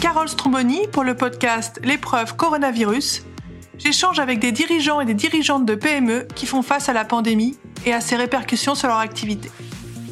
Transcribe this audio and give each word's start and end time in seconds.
Carole 0.00 0.28
Stromboni 0.28 0.86
pour 0.92 1.02
le 1.02 1.16
podcast 1.16 1.80
L'épreuve 1.82 2.36
coronavirus. 2.36 3.24
J'échange 3.78 4.20
avec 4.20 4.38
des 4.38 4.52
dirigeants 4.52 5.00
et 5.00 5.04
des 5.04 5.14
dirigeantes 5.14 5.66
de 5.66 5.74
PME 5.74 6.28
qui 6.36 6.46
font 6.46 6.62
face 6.62 6.88
à 6.88 6.92
la 6.92 7.04
pandémie 7.04 7.58
et 7.84 7.92
à 7.92 8.00
ses 8.00 8.14
répercussions 8.14 8.76
sur 8.76 8.86
leur 8.86 8.98
activité. 8.98 9.50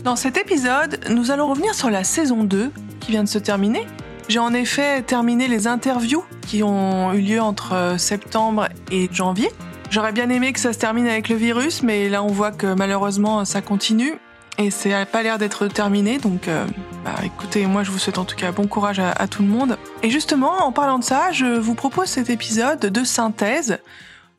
Dans 0.02 0.16
cet 0.16 0.38
épisode, 0.38 0.98
nous 1.08 1.30
allons 1.30 1.46
revenir 1.46 1.72
sur 1.74 1.88
la 1.88 2.02
saison 2.02 2.42
2 2.42 2.72
qui 2.98 3.12
vient 3.12 3.22
de 3.22 3.28
se 3.28 3.38
terminer. 3.38 3.86
J'ai 4.28 4.40
en 4.40 4.54
effet 4.54 5.02
terminé 5.02 5.46
les 5.46 5.68
interviews 5.68 6.24
qui 6.42 6.64
ont 6.64 7.12
eu 7.12 7.20
lieu 7.20 7.40
entre 7.40 7.94
septembre 7.96 8.68
et 8.90 9.08
janvier. 9.12 9.50
J'aurais 9.90 10.12
bien 10.12 10.28
aimé 10.30 10.52
que 10.52 10.58
ça 10.58 10.72
se 10.72 10.78
termine 10.78 11.06
avec 11.06 11.28
le 11.28 11.36
virus, 11.36 11.84
mais 11.84 12.08
là 12.08 12.24
on 12.24 12.32
voit 12.32 12.50
que 12.50 12.74
malheureusement 12.74 13.44
ça 13.44 13.62
continue 13.62 14.14
et 14.58 14.70
ça 14.70 14.88
n'a 14.88 15.06
pas 15.06 15.22
l'air 15.22 15.38
d'être 15.38 15.68
terminé. 15.68 16.18
Donc, 16.18 16.48
euh, 16.48 16.66
bah, 17.04 17.14
écoutez, 17.24 17.66
moi 17.66 17.82
je 17.82 17.90
vous 17.90 17.98
souhaite 17.98 18.18
en 18.18 18.24
tout 18.24 18.36
cas 18.36 18.52
bon 18.52 18.66
courage 18.66 18.98
à, 18.98 19.28
tout 19.28 19.42
le 19.42 19.48
monde. 19.48 19.78
Et 20.02 20.10
justement, 20.10 20.64
en 20.64 20.72
parlant 20.72 20.98
de 20.98 21.04
ça, 21.04 21.32
je 21.32 21.46
vous 21.46 21.74
propose 21.74 22.08
cet 22.08 22.30
épisode 22.30 22.80
de 22.80 23.04
synthèse. 23.04 23.78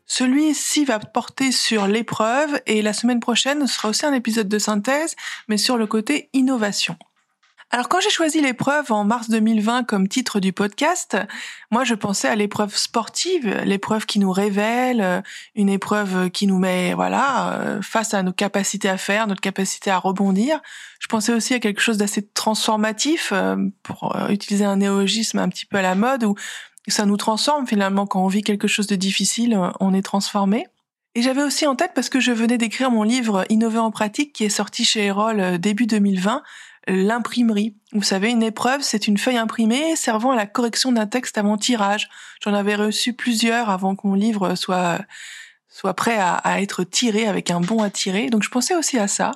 Celui-ci 0.06 0.84
va 0.84 0.98
porter 0.98 1.52
sur 1.52 1.86
l'épreuve 1.86 2.60
et 2.66 2.80
la 2.80 2.92
semaine 2.92 3.20
prochaine 3.20 3.66
sera 3.66 3.88
aussi 3.88 4.06
un 4.06 4.14
épisode 4.14 4.48
de 4.48 4.58
synthèse, 4.58 5.16
mais 5.48 5.58
sur 5.58 5.76
le 5.76 5.86
côté 5.86 6.30
innovation. 6.32 6.96
Alors 7.70 7.90
quand 7.90 8.00
j'ai 8.00 8.08
choisi 8.08 8.40
l'épreuve 8.40 8.92
en 8.92 9.04
mars 9.04 9.28
2020 9.28 9.84
comme 9.84 10.08
titre 10.08 10.40
du 10.40 10.54
podcast, 10.54 11.18
moi 11.70 11.84
je 11.84 11.94
pensais 11.94 12.26
à 12.26 12.34
l'épreuve 12.34 12.74
sportive, 12.74 13.46
l'épreuve 13.66 14.06
qui 14.06 14.18
nous 14.18 14.32
révèle, 14.32 15.02
euh, 15.02 15.20
une 15.54 15.68
épreuve 15.68 16.30
qui 16.30 16.46
nous 16.46 16.58
met 16.58 16.94
voilà 16.94 17.52
euh, 17.52 17.82
face 17.82 18.14
à 18.14 18.22
nos 18.22 18.32
capacités 18.32 18.88
à 18.88 18.96
faire, 18.96 19.26
notre 19.26 19.42
capacité 19.42 19.90
à 19.90 19.98
rebondir. 19.98 20.60
Je 20.98 21.08
pensais 21.08 21.34
aussi 21.34 21.52
à 21.52 21.60
quelque 21.60 21.82
chose 21.82 21.98
d'assez 21.98 22.26
transformatif 22.26 23.32
euh, 23.34 23.56
pour 23.82 24.16
utiliser 24.30 24.64
un 24.64 24.76
néologisme 24.76 25.38
un 25.38 25.50
petit 25.50 25.66
peu 25.66 25.76
à 25.76 25.82
la 25.82 25.94
mode 25.94 26.24
où 26.24 26.36
ça 26.86 27.04
nous 27.04 27.18
transforme 27.18 27.66
finalement 27.66 28.06
quand 28.06 28.24
on 28.24 28.28
vit 28.28 28.42
quelque 28.42 28.66
chose 28.66 28.86
de 28.86 28.96
difficile, 28.96 29.60
on 29.78 29.92
est 29.92 30.00
transformé. 30.00 30.66
Et 31.14 31.20
j'avais 31.20 31.42
aussi 31.42 31.66
en 31.66 31.74
tête 31.74 31.92
parce 31.94 32.08
que 32.08 32.20
je 32.20 32.32
venais 32.32 32.56
d'écrire 32.56 32.90
mon 32.90 33.02
livre 33.02 33.44
Innover 33.50 33.78
en 33.78 33.90
pratique 33.90 34.32
qui 34.32 34.44
est 34.44 34.48
sorti 34.48 34.84
chez 34.86 35.04
Erol 35.04 35.58
début 35.58 35.86
2020 35.86 36.42
l'imprimerie. 36.88 37.76
Vous 37.92 38.02
savez, 38.02 38.30
une 38.30 38.42
épreuve, 38.42 38.82
c'est 38.82 39.06
une 39.06 39.18
feuille 39.18 39.36
imprimée 39.36 39.94
servant 39.94 40.32
à 40.32 40.36
la 40.36 40.46
correction 40.46 40.90
d'un 40.90 41.06
texte 41.06 41.38
avant 41.38 41.56
tirage. 41.56 42.08
J'en 42.42 42.54
avais 42.54 42.74
reçu 42.74 43.12
plusieurs 43.12 43.70
avant 43.70 43.94
que 43.94 44.06
mon 44.06 44.14
livre 44.14 44.54
soit 44.54 44.98
soit 45.68 45.94
prêt 45.94 46.18
à, 46.18 46.60
être 46.60 46.82
tiré 46.82 47.28
avec 47.28 47.52
un 47.52 47.60
bon 47.60 47.82
à 47.82 47.90
tirer. 47.90 48.30
Donc 48.30 48.42
je 48.42 48.48
pensais 48.48 48.74
aussi 48.74 48.98
à 48.98 49.06
ça. 49.06 49.30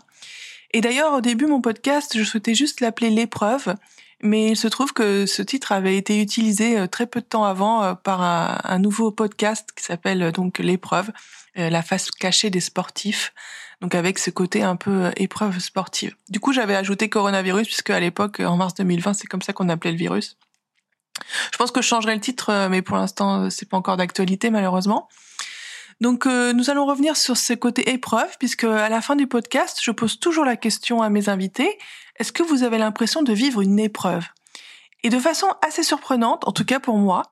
Et 0.73 0.81
d'ailleurs, 0.81 1.13
au 1.13 1.21
début, 1.21 1.47
mon 1.47 1.61
podcast, 1.61 2.19
je 2.19 2.25
souhaitais 2.25 2.55
juste 2.55 2.81
l'appeler 2.81 3.11
l'épreuve. 3.11 3.77
Mais 4.25 4.51
il 4.51 4.57
se 4.57 4.69
trouve 4.69 4.93
que 4.93 5.27
ce 5.27 5.43
titre 5.43 5.73
avait 5.73 5.97
été 5.97 6.21
utilisé 6.21 6.79
euh, 6.79 6.87
très 6.87 7.07
peu 7.07 7.21
de 7.21 7.27
temps 7.27 7.45
avant 7.45 7.83
euh, 7.83 7.95
par 7.95 8.23
un, 8.23 8.79
nouveau 8.79 9.11
podcast 9.11 9.71
qui 9.77 9.85
s'appelle 9.85 10.23
euh, 10.23 10.31
donc 10.31 10.59
l'épreuve, 10.61 11.11
la 11.57 11.83
face 11.83 12.11
cachée 12.11 12.49
des 12.49 12.61
sportifs 12.61 13.35
donc 13.83 13.97
avec 13.97 14.19
ce 14.21 14.31
côté 14.31 14.63
un 14.63 14.77
peu 14.77 15.07
euh, 15.07 15.11
épreuve 15.17 15.59
sportive. 15.59 16.15
Du 16.31 16.39
coup, 16.39 16.53
j'avais 16.53 16.77
ajouté 16.77 17.09
coronavirus 17.09 17.67
puisque 17.67 17.91
à 17.91 17.99
l'époque, 17.99 18.39
en 18.41 18.57
mars 18.57 18.75
2020, 18.75 19.13
c'est 19.13 19.27
comme 19.27 19.43
ça 19.43 19.53
qu'on 19.53 19.69
appelait 19.69 19.91
le 19.91 19.99
virus. 19.99 20.39
Je 21.53 21.59
pense 21.59 21.73
que 21.73 21.83
je 21.83 21.89
changerai 21.89 22.15
le 22.15 22.21
titre, 22.21 22.51
euh, 22.51 22.69
mais 22.69 22.81
pour 22.81 22.97
l'instant, 22.97 23.43
euh, 23.43 23.51
c'est 23.51 23.69
pas 23.69 23.77
encore 23.77 23.97
d'actualité 23.97 24.51
malheureusement. 24.51 25.09
Donc, 26.01 26.27
nous 26.27 26.69
allons 26.69 26.85
revenir 26.85 27.17
sur 27.17 27.37
ce 27.37 27.53
côté 27.53 27.93
épreuve, 27.93 28.37
puisque 28.41 28.65
à 28.65 28.89
la 28.89 29.01
fin 29.01 29.15
du 29.15 29.29
podcast, 29.29 29.79
je 29.81 29.93
pose 29.93 30.19
toujours 30.19 30.45
la 30.45 30.57
question 30.57 31.01
à 31.01 31.11
mes 31.11 31.29
invités 31.29 31.79
est-ce 32.19 32.33
que 32.33 32.43
vous 32.43 32.65
avez 32.65 32.77
l'impression 32.77 33.23
de 33.23 33.33
vivre 33.33 33.61
une 33.61 33.79
épreuve? 33.79 34.25
Et 35.05 35.11
de 35.11 35.19
façon 35.21 35.47
assez 35.65 35.85
surprenante, 35.85 36.49
en 36.49 36.51
tout 36.51 36.65
cas 36.65 36.81
pour 36.81 36.97
moi, 36.97 37.23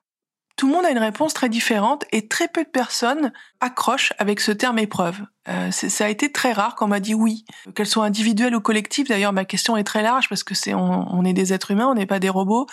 tout 0.55 0.67
le 0.67 0.73
monde 0.73 0.85
a 0.85 0.91
une 0.91 0.99
réponse 0.99 1.33
très 1.33 1.49
différente 1.49 2.05
et 2.13 2.29
très 2.29 2.47
peu 2.47 2.63
de 2.63 2.69
personnes 2.69 3.33
accrochent 3.59 4.13
avec 4.19 4.39
ce 4.39 4.53
terme 4.53 4.79
épreuve. 4.79 5.21
Euh, 5.49 5.71
ça 5.71 6.05
a 6.05 6.09
été 6.09 6.31
très 6.31 6.53
rare 6.53 6.75
qu'on 6.75 6.87
m'a 6.87 6.99
dit 6.99 7.15
oui, 7.15 7.45
qu'elle 7.73 7.87
soit 7.87 8.05
individuelle 8.05 8.55
ou 8.55 8.61
collective. 8.61 9.07
D'ailleurs, 9.07 9.33
ma 9.33 9.45
question 9.45 9.75
est 9.75 9.83
très 9.83 10.03
large 10.03 10.29
parce 10.29 10.43
que 10.43 10.53
c'est 10.53 10.73
on, 10.73 11.25
est 11.25 11.33
des 11.33 11.53
êtres 11.53 11.71
humains, 11.71 11.87
on 11.87 11.95
n'est 11.95 12.05
pas 12.05 12.19
des 12.19 12.29
robots, 12.29 12.67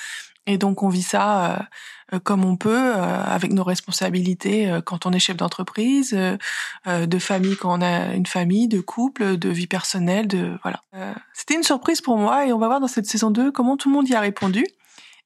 et 0.46 0.58
donc 0.58 0.82
on 0.82 0.88
vit 0.88 1.02
ça 1.02 1.46
euh, 1.46 1.58
euh, 2.14 2.18
comme 2.18 2.44
on 2.44 2.56
peut, 2.56 2.92
avec 2.94 3.52
nos 3.52 3.64
responsabilités 3.64 4.70
quand 4.84 5.06
on 5.06 5.12
est 5.12 5.18
chef 5.18 5.36
d'entreprise, 5.36 6.12
de 6.12 7.18
famille 7.18 7.56
quand 7.56 7.78
on 7.78 7.82
a 7.82 8.14
une 8.14 8.26
famille, 8.26 8.68
de 8.68 8.80
couple, 8.80 9.38
de 9.38 9.48
vie 9.48 9.66
personnelle, 9.66 10.28
de 10.28 10.58
voilà. 10.62 10.80
C'était 11.32 11.54
une 11.54 11.62
surprise 11.62 12.00
pour 12.00 12.18
moi 12.18 12.46
et 12.46 12.52
on 12.52 12.58
va 12.58 12.66
voir 12.66 12.80
dans 12.80 12.86
cette 12.86 13.06
saison 13.06 13.30
2 13.30 13.50
comment 13.50 13.76
tout 13.76 13.88
le 13.88 13.94
monde 13.94 14.08
y 14.08 14.14
a 14.14 14.20
répondu. 14.20 14.64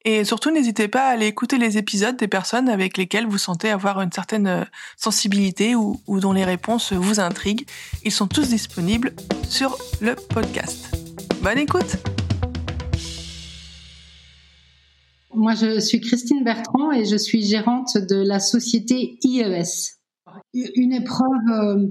Et 0.05 0.25
surtout, 0.25 0.51
n'hésitez 0.51 0.89
pas 0.89 1.07
à 1.07 1.11
aller 1.11 1.27
écouter 1.27 1.57
les 1.57 1.77
épisodes 1.77 2.17
des 2.17 2.27
personnes 2.27 2.67
avec 2.67 2.97
lesquelles 2.97 3.25
vous 3.25 3.37
sentez 3.37 3.69
avoir 3.69 4.01
une 4.01 4.11
certaine 4.11 4.47
euh, 4.47 4.63
sensibilité 4.97 5.75
ou, 5.75 6.01
dont 6.07 6.33
les 6.33 6.43
réponses 6.43 6.91
vous 6.91 7.21
intriguent. 7.21 7.65
Ils 8.03 8.11
sont 8.11 8.27
tous 8.27 8.49
disponibles 8.49 9.13
sur 9.47 9.77
le 10.01 10.15
podcast. 10.15 10.93
Bonne 11.41 11.57
écoute 11.57 11.95
Moi, 15.33 15.55
je 15.55 15.79
suis 15.79 16.01
Christine 16.01 16.43
Bertrand 16.43 16.91
et 16.91 17.05
je 17.05 17.15
suis 17.15 17.41
gérante 17.41 17.97
de 17.97 18.17
la 18.27 18.41
société 18.41 19.17
IES. 19.23 19.93
Une 20.53 20.91
épreuve 20.91 21.49
euh, 21.49 21.87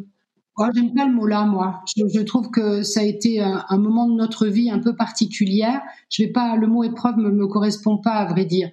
Oh, 0.58 0.66
j'aime 0.74 0.92
pas 0.94 1.06
le 1.06 1.12
mot-là, 1.12 1.44
moi. 1.46 1.82
Je, 1.96 2.20
trouve 2.20 2.50
que 2.50 2.82
ça 2.82 3.00
a 3.00 3.04
été 3.04 3.40
un, 3.40 3.78
moment 3.78 4.06
de 4.06 4.14
notre 4.14 4.46
vie 4.46 4.70
un 4.70 4.80
peu 4.80 4.94
particulière. 4.94 5.80
Je 6.10 6.24
vais 6.24 6.30
pas, 6.30 6.56
le 6.56 6.66
mot 6.66 6.84
épreuve 6.84 7.16
me, 7.16 7.30
me 7.30 7.46
correspond 7.46 7.98
pas, 7.98 8.16
à 8.16 8.26
vrai 8.26 8.44
dire. 8.44 8.70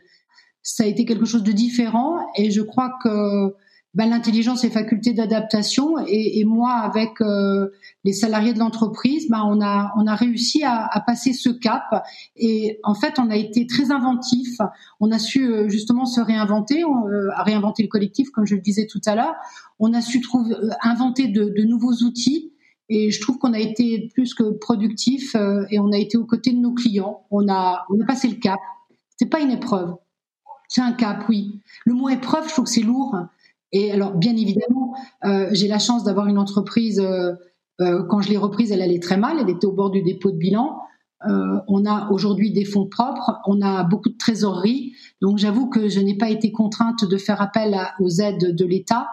Ça 0.61 0.83
a 0.83 0.87
été 0.87 1.05
quelque 1.05 1.25
chose 1.25 1.43
de 1.43 1.53
différent 1.53 2.17
et 2.35 2.51
je 2.51 2.61
crois 2.61 2.97
que 3.01 3.55
ben, 3.95 4.09
l'intelligence 4.09 4.63
et 4.63 4.69
faculté 4.69 5.13
d'adaptation. 5.13 5.95
Et, 6.05 6.43
moi, 6.45 6.73
avec 6.73 7.21
euh, 7.21 7.69
les 8.03 8.13
salariés 8.13 8.53
de 8.53 8.59
l'entreprise, 8.59 9.27
ben, 9.29 9.43
on, 9.45 9.61
a, 9.61 9.91
on 9.97 10.05
a 10.05 10.15
réussi 10.15 10.63
à, 10.63 10.85
à, 10.85 10.99
passer 11.01 11.33
ce 11.33 11.49
cap. 11.49 12.05
Et 12.35 12.79
en 12.83 12.93
fait, 12.93 13.17
on 13.17 13.31
a 13.31 13.35
été 13.35 13.65
très 13.65 13.91
inventif. 13.91 14.57
On 14.99 15.11
a 15.11 15.17
su 15.17 15.47
euh, 15.47 15.69
justement 15.69 16.05
se 16.05 16.21
réinventer, 16.21 16.83
euh, 16.83 17.29
à 17.35 17.43
réinventer 17.43 17.81
le 17.81 17.89
collectif, 17.89 18.29
comme 18.29 18.45
je 18.45 18.55
le 18.55 18.61
disais 18.61 18.85
tout 18.85 19.01
à 19.07 19.15
l'heure. 19.15 19.33
On 19.79 19.93
a 19.93 20.01
su 20.01 20.21
trouver, 20.21 20.55
inventer 20.83 21.27
de, 21.27 21.45
de, 21.45 21.63
nouveaux 21.63 22.03
outils. 22.03 22.53
Et 22.89 23.11
je 23.11 23.21
trouve 23.21 23.39
qu'on 23.39 23.53
a 23.53 23.59
été 23.59 24.09
plus 24.13 24.33
que 24.33 24.51
productif 24.51 25.35
et 25.69 25.77
on 25.77 25.91
a 25.91 25.97
été 25.97 26.17
aux 26.17 26.25
côtés 26.25 26.53
de 26.53 26.57
nos 26.57 26.73
clients. 26.73 27.23
On 27.29 27.47
a, 27.47 27.85
on 27.89 28.01
a 28.01 28.05
passé 28.05 28.27
le 28.27 28.35
cap. 28.35 28.59
C'est 29.15 29.29
pas 29.29 29.41
une 29.41 29.51
épreuve. 29.51 29.93
C'est 30.67 30.81
un 30.81 30.93
cap, 30.93 31.25
oui. 31.29 31.59
Le 31.85 31.93
mot 31.93 32.09
épreuve, 32.09 32.47
je 32.47 32.53
trouve 32.53 32.65
que 32.65 32.71
c'est 32.71 32.81
lourd. 32.81 33.15
Et 33.71 33.91
alors, 33.91 34.15
bien 34.15 34.35
évidemment, 34.35 34.95
euh, 35.25 35.49
j'ai 35.51 35.67
la 35.67 35.79
chance 35.79 36.03
d'avoir 36.03 36.27
une 36.27 36.37
entreprise. 36.37 36.99
Euh, 36.99 37.33
euh, 37.81 38.03
quand 38.09 38.21
je 38.21 38.29
l'ai 38.29 38.37
reprise, 38.37 38.71
elle 38.71 38.81
allait 38.81 38.99
très 38.99 39.17
mal. 39.17 39.37
Elle 39.39 39.49
était 39.49 39.67
au 39.67 39.71
bord 39.71 39.91
du 39.91 40.01
dépôt 40.01 40.31
de 40.31 40.37
bilan. 40.37 40.77
on 41.67 41.85
a 41.85 42.09
aujourd'hui 42.11 42.51
des 42.51 42.65
fonds 42.65 42.87
propres. 42.87 43.39
On 43.45 43.61
a 43.61 43.83
beaucoup 43.83 44.09
de 44.09 44.17
trésorerie. 44.17 44.93
Donc, 45.21 45.37
j'avoue 45.37 45.69
que 45.69 45.87
je 45.87 45.99
n'ai 45.99 46.17
pas 46.17 46.29
été 46.29 46.51
contrainte 46.51 47.05
de 47.05 47.17
faire 47.17 47.41
appel 47.41 47.77
aux 47.99 48.09
aides 48.09 48.55
de 48.55 48.65
l'État. 48.65 49.07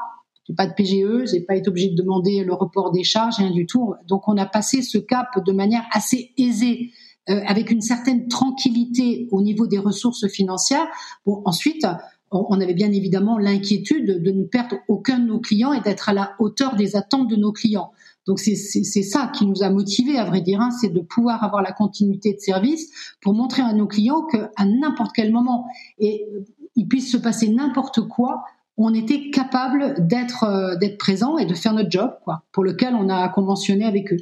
J'ai 0.46 0.54
pas 0.54 0.66
de 0.66 0.72
PGE. 0.72 1.30
J'ai 1.30 1.40
pas 1.40 1.56
été 1.56 1.68
obligée 1.68 1.90
de 1.90 1.96
demander 1.96 2.44
le 2.44 2.54
report 2.54 2.92
des 2.92 3.04
charges, 3.04 3.36
rien 3.36 3.50
du 3.50 3.66
tout. 3.66 3.94
Donc, 4.08 4.28
on 4.28 4.36
a 4.36 4.46
passé 4.46 4.82
ce 4.82 4.98
cap 4.98 5.44
de 5.44 5.52
manière 5.52 5.84
assez 5.92 6.32
aisée. 6.38 6.90
avec 7.28 7.72
une 7.72 7.80
certaine 7.80 8.28
tranquillité 8.28 9.26
au 9.32 9.42
niveau 9.42 9.66
des 9.66 9.80
ressources 9.80 10.28
financières. 10.28 10.86
Bon, 11.24 11.42
ensuite, 11.44 11.84
on 12.30 12.60
avait 12.60 12.74
bien 12.74 12.92
évidemment 12.92 13.38
l'inquiétude 13.38 14.22
de 14.22 14.30
ne 14.30 14.44
perdre 14.44 14.76
aucun 14.88 15.18
de 15.18 15.26
nos 15.26 15.40
clients 15.40 15.72
et 15.72 15.80
d'être 15.80 16.08
à 16.08 16.12
la 16.12 16.34
hauteur 16.38 16.76
des 16.76 16.96
attentes 16.96 17.28
de 17.28 17.36
nos 17.36 17.52
clients. 17.52 17.92
Donc 18.26 18.40
c'est 18.40 18.56
ça 18.56 19.30
qui 19.32 19.46
nous 19.46 19.62
a 19.62 19.70
motivés, 19.70 20.18
à 20.18 20.24
vrai 20.24 20.40
dire, 20.40 20.60
hein, 20.60 20.70
c'est 20.72 20.88
de 20.88 21.00
pouvoir 21.00 21.44
avoir 21.44 21.62
la 21.62 21.70
continuité 21.70 22.34
de 22.34 22.40
service 22.40 22.90
pour 23.20 23.34
montrer 23.34 23.62
à 23.62 23.72
nos 23.72 23.86
clients 23.86 24.26
qu'à 24.26 24.64
n'importe 24.64 25.12
quel 25.14 25.32
moment, 25.32 25.66
et 25.98 26.26
il 26.74 26.88
puisse 26.88 27.10
se 27.10 27.16
passer 27.16 27.48
n'importe 27.48 28.00
quoi, 28.02 28.42
on 28.76 28.92
était 28.92 29.30
capable 29.30 30.06
d'être 30.06 30.44
euh, 30.44 30.76
d'être 30.76 30.98
présent 30.98 31.38
et 31.38 31.46
de 31.46 31.54
faire 31.54 31.72
notre 31.72 31.90
job, 31.90 32.10
quoi, 32.24 32.42
pour 32.52 32.62
lequel 32.62 32.94
on 32.94 33.08
a 33.08 33.28
conventionné 33.28 33.84
avec 33.84 34.12
eux. 34.12 34.18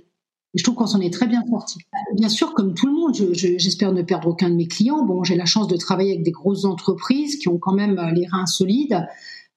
Et 0.55 0.59
je 0.59 0.63
trouve 0.63 0.77
qu'on 0.77 0.87
s'en 0.87 1.01
est 1.01 1.13
très 1.13 1.27
bien 1.27 1.43
sorti. 1.49 1.81
Bien 2.15 2.29
sûr, 2.29 2.55
comme 2.55 2.75
tout 2.75 2.87
le 2.87 2.93
monde, 2.93 3.15
j'espère 3.35 3.93
ne 3.93 4.03
perdre 4.03 4.29
aucun 4.29 4.51
de 4.51 4.55
mes 4.55 4.69
clients. 4.69 5.05
Bon, 5.05 5.25
j'ai 5.25 5.35
la 5.35 5.47
chance 5.47 5.67
de 5.67 5.77
travailler 5.77 6.13
avec 6.13 6.23
des 6.23 6.31
grosses 6.31 6.65
entreprises 6.65 7.37
qui 7.37 7.49
ont 7.49 7.59
quand 7.59 7.75
même 7.75 7.99
euh, 7.99 8.11
les 8.13 8.27
reins 8.27 8.47
solides. 8.47 9.05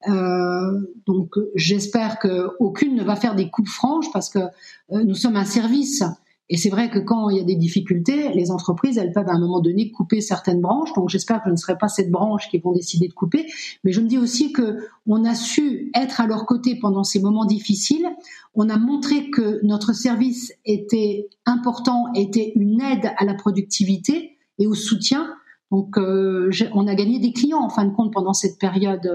Euh, 0.08 0.80
donc, 1.06 1.36
j'espère 1.56 2.20
qu'aucune 2.20 2.96
ne 2.96 3.04
va 3.04 3.16
faire 3.16 3.36
des 3.36 3.50
coupes 3.50 3.68
franches 3.68 4.12
parce 4.12 4.30
que 4.30 4.40
euh, 4.40 5.04
nous 5.04 5.16
sommes 5.16 5.36
un 5.36 5.46
service 5.46 6.04
et 6.50 6.56
c'est 6.56 6.70
vrai 6.70 6.90
que 6.90 7.00
quand 7.00 7.30
il 7.30 7.38
y 7.38 7.40
a 7.42 7.44
des 7.44 7.56
difficultés, 7.56 8.32
les 8.34 8.52
entreprises, 8.52 8.98
elles 8.98 9.12
peuvent 9.12 9.28
à 9.28 9.34
un 9.34 9.40
moment 9.40 9.60
donné 9.60 9.92
couper 9.92 10.22
certaines 10.22 10.62
branches. 10.62 10.94
Donc 10.94 11.10
j'espère 11.10 11.44
que 11.44 11.50
je 11.50 11.52
ne 11.52 11.58
serai 11.58 11.78
pas 11.78 11.90
cette 11.90 12.10
branche 12.10 12.50
qui 12.50 12.58
vont 12.60 12.72
décider 12.72 13.10
de 13.10 13.14
couper. 13.14 13.48
Mais 13.84 13.92
je 13.92 14.00
me 14.00 14.08
dis 14.08 14.18
aussi 14.18 14.54
que 14.54 14.78
on 15.08 15.26
a 15.26 15.36
su 15.36 15.92
être 15.94 16.22
à 16.22 16.28
leur 16.28 16.46
côté 16.46 16.78
pendant 16.80 17.04
ces 17.04 17.20
moments 17.20 17.44
difficiles. 17.44 18.08
On 18.56 18.70
a 18.70 18.78
montré 18.78 19.30
que 19.30 19.60
notre 19.66 19.92
service 19.94 20.54
était 20.66 21.28
important, 21.46 22.06
était 22.16 22.54
une 22.56 22.82
aide 22.82 23.12
à 23.18 23.26
la 23.26 23.34
productivité 23.34 24.38
et 24.58 24.68
au 24.68 24.74
soutien. 24.74 25.34
Donc, 25.70 25.98
on 25.98 26.88
a 26.88 26.96
gagné 26.96 27.20
des 27.20 27.34
clients 27.34 27.60
en 27.60 27.70
fin 27.70 27.84
de 27.84 27.94
compte 27.94 28.14
pendant 28.14 28.34
cette 28.34 28.58
période 28.58 29.12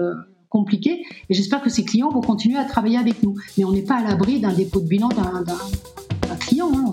compliquée. 0.49 1.03
Et 1.29 1.33
j'espère 1.33 1.63
que 1.63 1.71
ces 1.71 1.83
clients 1.83 2.11
vont 2.11 2.21
continuer 2.21 2.59
à 2.59 2.65
travailler 2.65 2.99
avec 2.99 3.23
nous. 3.23 3.33
Mais 3.57 3.65
on 3.65 3.71
n'est 3.71 3.81
pas 3.81 3.95
à 3.95 4.03
l'abri 4.03 4.39
d'un 4.39 4.53
dépôt 4.53 4.79
de 4.79 4.87
bilan 4.87 5.09
d'un. 5.09 5.43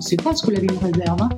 On 0.01 0.03
ne 0.03 0.09
sait 0.09 0.15
pas 0.15 0.33
ce 0.33 0.43
que 0.43 0.49
la 0.49 0.59
vie 0.59 0.65
nous 0.65 0.79
réserve. 0.79 1.21
Hein. 1.21 1.29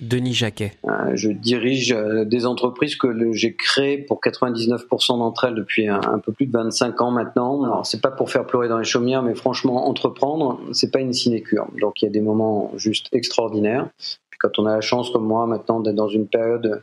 Denis 0.00 0.34
Jacquet. 0.34 0.72
Euh, 0.88 1.14
je 1.14 1.30
dirige 1.30 1.92
euh, 1.92 2.24
des 2.24 2.46
entreprises 2.46 2.96
que 2.96 3.32
j'ai 3.32 3.54
créées 3.54 3.98
pour 3.98 4.20
99% 4.20 5.18
d'entre 5.18 5.44
elles 5.44 5.54
depuis 5.54 5.86
un, 5.86 6.00
peu 6.18 6.32
plus 6.32 6.46
de 6.46 6.52
25 6.52 7.00
ans 7.00 7.12
maintenant. 7.12 7.62
Alors 7.62 7.86
c'est 7.86 8.00
pas 8.00 8.10
pour 8.10 8.32
faire 8.32 8.44
pleurer 8.44 8.66
dans 8.66 8.78
les 8.78 8.84
chaumières, 8.84 9.22
mais 9.22 9.36
franchement 9.36 9.86
entreprendre, 9.88 10.60
c'est 10.72 10.90
pas 10.90 10.98
une 10.98 11.12
sinécure. 11.12 11.68
Donc 11.80 12.02
il 12.02 12.06
y 12.06 12.08
a 12.08 12.10
des 12.10 12.20
moments 12.20 12.72
juste 12.74 13.06
extraordinaires. 13.12 13.88
Puis 14.28 14.40
quand 14.40 14.58
on 14.58 14.66
a 14.66 14.74
la 14.74 14.80
chance 14.80 15.10
comme 15.10 15.26
moi 15.26 15.46
maintenant 15.46 15.78
d'être 15.78 15.94
dans 15.94 16.08
une 16.08 16.26
période 16.26 16.82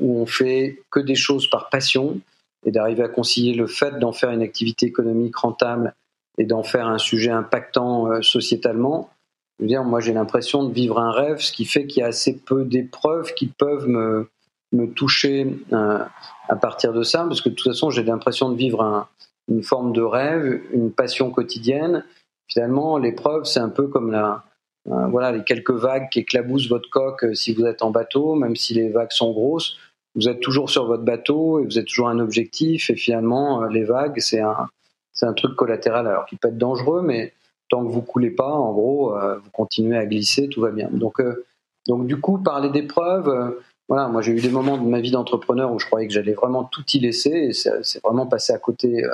où 0.00 0.18
on 0.18 0.24
fait 0.24 0.78
que 0.90 1.00
des 1.00 1.14
choses 1.14 1.50
par 1.50 1.68
passion 1.68 2.20
et 2.64 2.70
d'arriver 2.70 3.02
à 3.02 3.08
concilier 3.08 3.52
le 3.52 3.66
fait 3.66 3.98
d'en 3.98 4.12
faire 4.12 4.30
une 4.30 4.40
activité 4.40 4.86
économique 4.86 5.36
rentable 5.36 5.94
et 6.38 6.44
d'en 6.44 6.62
faire 6.62 6.88
un 6.88 6.98
sujet 6.98 7.30
impactant 7.30 8.10
euh, 8.10 8.22
sociétalement, 8.22 9.10
je 9.58 9.64
veux 9.64 9.68
dire, 9.68 9.84
moi 9.84 10.00
j'ai 10.00 10.12
l'impression 10.12 10.64
de 10.64 10.72
vivre 10.72 10.98
un 10.98 11.12
rêve, 11.12 11.38
ce 11.38 11.52
qui 11.52 11.64
fait 11.64 11.86
qu'il 11.86 12.00
y 12.00 12.04
a 12.04 12.08
assez 12.08 12.36
peu 12.36 12.64
d'épreuves 12.64 13.34
qui 13.34 13.46
peuvent 13.46 13.88
me, 13.88 14.28
me 14.72 14.86
toucher 14.86 15.56
euh, 15.72 16.04
à 16.48 16.56
partir 16.56 16.92
de 16.92 17.02
ça, 17.02 17.24
parce 17.24 17.40
que 17.40 17.48
de 17.48 17.54
toute 17.54 17.72
façon 17.72 17.90
j'ai 17.90 18.02
l'impression 18.02 18.50
de 18.50 18.56
vivre 18.56 19.08
une 19.48 19.62
forme 19.62 19.92
de 19.92 20.02
rêve, 20.02 20.62
une 20.72 20.90
passion 20.90 21.30
quotidienne. 21.30 22.04
Finalement, 22.48 22.98
l'épreuve, 22.98 23.44
c'est 23.44 23.60
un 23.60 23.68
peu 23.68 23.88
comme 23.88 24.10
la, 24.10 24.44
euh, 24.88 25.06
voilà, 25.06 25.32
les 25.32 25.44
quelques 25.44 25.70
vagues 25.70 26.08
qui 26.10 26.20
éclaboussent 26.20 26.68
votre 26.68 26.90
coque 26.90 27.24
euh, 27.24 27.34
si 27.34 27.54
vous 27.54 27.64
êtes 27.64 27.82
en 27.82 27.90
bateau, 27.90 28.34
même 28.34 28.56
si 28.56 28.74
les 28.74 28.90
vagues 28.90 29.12
sont 29.12 29.32
grosses, 29.32 29.76
vous 30.14 30.28
êtes 30.28 30.40
toujours 30.40 30.70
sur 30.70 30.86
votre 30.86 31.04
bateau 31.04 31.60
et 31.60 31.64
vous 31.64 31.78
êtes 31.78 31.86
toujours 31.86 32.08
un 32.08 32.18
objectif. 32.18 32.90
Et 32.90 32.96
finalement, 32.96 33.64
les 33.64 33.84
vagues, 33.84 34.18
c'est 34.18 34.40
un, 34.40 34.68
c'est 35.14 35.26
un 35.26 35.32
truc 35.32 35.54
collatéral, 35.56 36.06
alors 36.06 36.26
qui 36.26 36.36
peut 36.36 36.48
être 36.48 36.58
dangereux, 36.58 37.02
mais 37.02 37.32
tant 37.70 37.84
que 37.84 37.90
vous 37.90 38.02
coulez 38.02 38.30
pas, 38.30 38.52
en 38.52 38.72
gros, 38.72 39.16
euh, 39.16 39.38
vous 39.38 39.50
continuez 39.50 39.96
à 39.96 40.04
glisser, 40.06 40.48
tout 40.48 40.60
va 40.60 40.70
bien. 40.70 40.88
Donc, 40.90 41.20
euh, 41.20 41.46
donc 41.86 42.06
du 42.06 42.20
coup, 42.20 42.38
parler 42.38 42.70
d'épreuves, 42.70 43.28
euh, 43.28 43.62
voilà, 43.88 44.08
moi 44.08 44.22
j'ai 44.22 44.32
eu 44.32 44.40
des 44.40 44.50
moments 44.50 44.78
de 44.78 44.86
ma 44.86 45.00
vie 45.00 45.10
d'entrepreneur 45.10 45.72
où 45.72 45.78
je 45.78 45.86
croyais 45.86 46.08
que 46.08 46.12
j'allais 46.12 46.32
vraiment 46.32 46.64
tout 46.64 46.84
y 46.94 46.98
laisser, 46.98 47.30
et 47.30 47.52
c'est 47.52 48.02
vraiment 48.02 48.26
passé 48.26 48.52
à 48.52 48.58
côté 48.58 49.04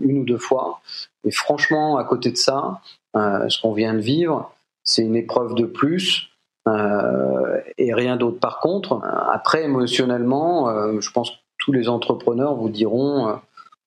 une 0.00 0.18
ou 0.18 0.24
deux 0.24 0.38
fois. 0.38 0.80
Et 1.22 1.30
franchement, 1.30 1.98
à 1.98 2.04
côté 2.04 2.32
de 2.32 2.36
ça, 2.36 2.80
ce 3.14 3.62
qu'on 3.62 3.72
vient 3.74 3.94
de 3.94 4.00
vivre, 4.00 4.52
c'est 4.82 5.02
une 5.02 5.14
épreuve 5.14 5.54
de 5.54 5.66
plus. 5.66 6.30
et 6.66 7.94
rien 7.94 8.16
d'autre. 8.16 8.40
Par 8.40 8.58
contre, 8.58 9.00
après 9.30 9.62
émotionnellement, 9.62 10.98
je 10.98 11.10
pense 11.12 11.30
que 11.30 11.36
tous 11.58 11.70
les 11.70 11.88
entrepreneurs 11.88 12.56
vous 12.56 12.70
diront 12.70 13.38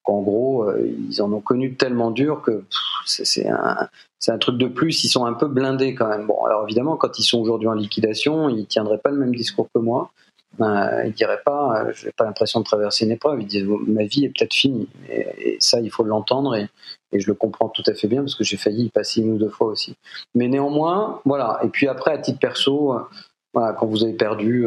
qu'en 0.03 0.21
gros, 0.21 0.63
euh, 0.63 0.95
ils 1.09 1.21
en 1.21 1.31
ont 1.31 1.41
connu 1.41 1.75
tellement 1.75 2.11
dur 2.11 2.41
que 2.41 2.63
c'est 3.05 3.47
un, 3.47 4.37
truc 4.39 4.57
de 4.57 4.67
plus. 4.67 5.03
Ils 5.03 5.09
sont 5.09 5.25
un 5.25 5.33
peu 5.33 5.47
blindés 5.47 5.95
quand 5.95 6.07
même. 6.07 6.27
Bon, 6.27 6.43
alors 6.45 6.63
évidemment, 6.63 6.95
quand 6.97 7.19
ils 7.19 7.23
sont 7.23 7.39
aujourd'hui 7.39 7.67
en 7.67 7.73
liquidation, 7.73 8.49
ils 8.49 8.65
tiendraient 8.65 8.99
pas 8.99 9.11
le 9.11 9.17
même 9.17 9.35
discours 9.35 9.67
que 9.73 9.79
moi. 9.79 10.11
Euh, 10.59 11.05
ils 11.05 11.13
diraient 11.13 11.41
pas, 11.45 11.81
euh, 11.81 11.91
je 11.95 12.07
n'ai 12.07 12.11
pas 12.11 12.25
l'impression 12.25 12.59
de 12.59 12.65
traverser 12.65 13.05
une 13.05 13.11
épreuve. 13.11 13.41
Ils 13.41 13.47
disent, 13.47 13.67
ma 13.87 14.03
vie 14.03 14.25
est 14.25 14.29
peut-être 14.29 14.53
finie. 14.53 14.89
Et, 15.09 15.57
ça, 15.59 15.79
il 15.79 15.89
faut 15.89 16.03
l'entendre 16.03 16.55
et, 16.55 16.67
je 17.13 17.27
le 17.27 17.33
comprends 17.33 17.67
tout 17.67 17.83
à 17.87 17.93
fait 17.93 18.07
bien 18.07 18.21
parce 18.21 18.35
que 18.35 18.45
j'ai 18.45 18.55
failli 18.55 18.85
y 18.85 18.89
passer 18.89 19.21
une 19.21 19.31
ou 19.31 19.37
deux 19.37 19.49
fois 19.49 19.67
aussi. 19.67 19.95
Mais 20.33 20.47
néanmoins, 20.47 21.19
voilà. 21.25 21.59
Et 21.63 21.67
puis 21.67 21.89
après, 21.89 22.11
à 22.11 22.17
titre 22.17 22.39
perso, 22.39 22.93
euh, 22.93 23.73
quand 23.73 23.85
vous 23.85 24.03
avez 24.03 24.13
perdu, 24.13 24.65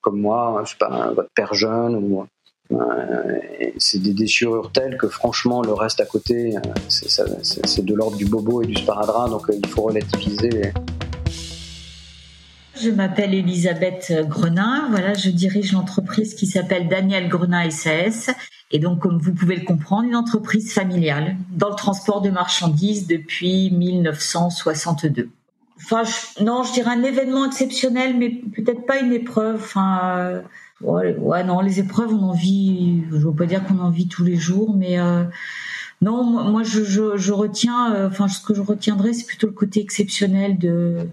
comme 0.00 0.20
moi, 0.20 0.62
je 0.64 0.70
sais 0.70 0.76
pas, 0.78 1.10
votre 1.12 1.30
père 1.34 1.54
jeune 1.54 1.96
ou 1.96 2.22
euh, 2.22 2.24
c'est 3.78 4.02
des 4.02 4.12
déchirures 4.12 4.72
telles 4.72 4.96
que 4.96 5.08
franchement 5.08 5.62
le 5.62 5.72
reste 5.72 6.00
à 6.00 6.06
côté, 6.06 6.56
euh, 6.56 6.60
c'est 6.88 7.84
de 7.84 7.94
l'ordre 7.94 8.16
du 8.16 8.24
bobo 8.24 8.62
et 8.62 8.66
du 8.66 8.74
sparadrap, 8.74 9.30
donc 9.30 9.48
euh, 9.50 9.54
il 9.62 9.68
faut 9.68 9.82
relativiser. 9.82 10.72
Je 12.78 12.90
m'appelle 12.90 13.32
Elisabeth 13.32 14.12
Grenin, 14.28 14.88
voilà, 14.90 15.14
je 15.14 15.30
dirige 15.30 15.72
l'entreprise 15.72 16.34
qui 16.34 16.46
s'appelle 16.46 16.88
Daniel 16.88 17.28
Grenin 17.28 17.70
SAS, 17.70 18.30
et 18.70 18.78
donc 18.78 19.00
comme 19.00 19.18
vous 19.18 19.32
pouvez 19.32 19.56
le 19.56 19.64
comprendre, 19.64 20.04
une 20.04 20.16
entreprise 20.16 20.72
familiale 20.72 21.36
dans 21.52 21.70
le 21.70 21.74
transport 21.74 22.20
de 22.20 22.30
marchandises 22.30 23.06
depuis 23.06 23.70
1962. 23.70 25.30
Enfin, 25.78 26.02
non, 26.40 26.62
je 26.62 26.72
dirais 26.72 26.90
un 26.90 27.02
événement 27.02 27.46
exceptionnel, 27.46 28.16
mais 28.16 28.30
peut-être 28.30 28.86
pas 28.86 28.98
une 28.98 29.12
épreuve. 29.12 29.62
Ouais, 30.82 31.16
ouais, 31.16 31.42
non, 31.42 31.60
les 31.60 31.80
épreuves, 31.80 32.12
on 32.12 32.22
en 32.22 32.32
vit, 32.32 33.02
je 33.10 33.16
veux 33.16 33.32
pas 33.32 33.46
dire 33.46 33.64
qu'on 33.64 33.78
en 33.78 33.90
vit 33.90 34.08
tous 34.08 34.24
les 34.24 34.36
jours, 34.36 34.76
mais 34.76 35.00
euh, 35.00 35.24
non, 36.02 36.22
moi, 36.22 36.62
je, 36.64 36.84
je, 36.84 37.32
retiens, 37.32 37.94
euh, 37.94 38.08
enfin, 38.08 38.28
ce 38.28 38.40
que 38.40 38.54
je 38.54 38.60
retiendrai, 38.60 39.14
c'est 39.14 39.26
plutôt 39.26 39.46
le 39.46 39.54
côté 39.54 39.80
exceptionnel 39.80 40.58
de, 40.58 41.08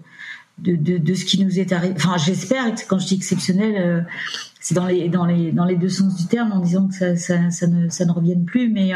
de, 0.58 0.76
de, 0.76 0.98
de, 0.98 1.14
ce 1.14 1.24
qui 1.24 1.42
nous 1.42 1.58
est 1.58 1.72
arrivé. 1.72 1.94
Enfin, 1.96 2.18
j'espère, 2.18 2.74
quand 2.88 2.98
je 2.98 3.06
dis 3.06 3.14
exceptionnel, 3.14 3.74
euh, 3.78 4.00
c'est 4.60 4.74
dans 4.74 4.86
les, 4.86 5.08
dans, 5.08 5.24
les, 5.24 5.50
dans 5.50 5.64
les 5.64 5.76
deux 5.76 5.88
sens 5.88 6.14
du 6.14 6.26
terme, 6.26 6.52
en 6.52 6.60
disant 6.60 6.86
que 6.88 6.94
ça, 6.94 7.16
ça, 7.16 7.50
ça, 7.50 7.66
ne, 7.66 7.86
ne 7.86 8.12
revienne 8.12 8.44
plus, 8.44 8.68
mais 8.68 8.92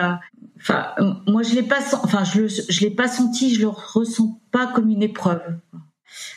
enfin, 0.58 0.88
moi, 1.26 1.42
je 1.42 1.54
l'ai 1.54 1.62
pas, 1.62 1.78
je, 2.24 2.46
je 2.46 2.80
l'ai 2.82 2.90
pas 2.90 3.08
senti, 3.08 3.54
je 3.54 3.62
le 3.62 3.68
ressens 3.68 4.38
pas 4.50 4.66
comme 4.66 4.90
une 4.90 5.02
épreuve. 5.02 5.40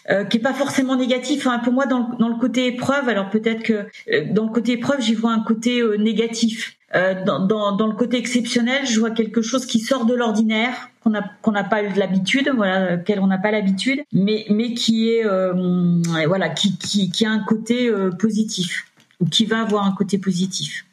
Euh, 0.09 0.25
qui 0.25 0.37
est 0.37 0.41
pas 0.41 0.53
forcément 0.53 0.95
négatif. 0.95 1.47
Hein. 1.47 1.59
Pour 1.59 1.73
moi, 1.73 1.85
dans 1.85 1.99
le, 2.19 2.39
côté 2.39 2.67
épreuve, 2.67 3.07
alors 3.07 3.29
peut-être 3.29 3.61
que 3.61 3.85
euh, 4.11 4.25
dans 4.31 4.45
le 4.45 4.51
côté 4.51 4.73
épreuve, 4.73 5.01
j'y 5.01 5.13
vois 5.13 5.31
un 5.31 5.41
côté 5.41 5.79
euh, 5.79 5.95
négatif. 5.97 6.77
Dans, 6.93 7.87
le 7.87 7.95
côté 7.95 8.17
exceptionnel, 8.17 8.85
je 8.85 8.99
vois 8.99 9.11
quelque 9.11 9.41
chose 9.41 9.65
qui 9.65 9.79
sort 9.79 10.05
de 10.05 10.13
l'ordinaire, 10.13 10.89
qu'on 11.01 11.11
n'a 11.11 11.23
qu'on 11.41 11.53
pas 11.53 11.83
l'habitude, 11.83 12.51
voilà, 12.53 12.97
n'a 12.97 13.37
pas 13.37 13.51
l'habitude, 13.51 14.01
mais 14.11 14.45
mais 14.49 14.73
qui 14.73 15.07
est 15.07 15.23
voilà, 16.27 16.49
qui, 16.49 16.77
qui 16.77 17.25
a 17.25 17.31
un 17.31 17.39
côté 17.39 17.89
positif 18.19 18.87
ou 19.21 19.25
qui 19.25 19.45
va 19.45 19.61
avoir 19.61 19.85
un 19.85 19.93
côté 19.93 20.17
positif. 20.17 20.85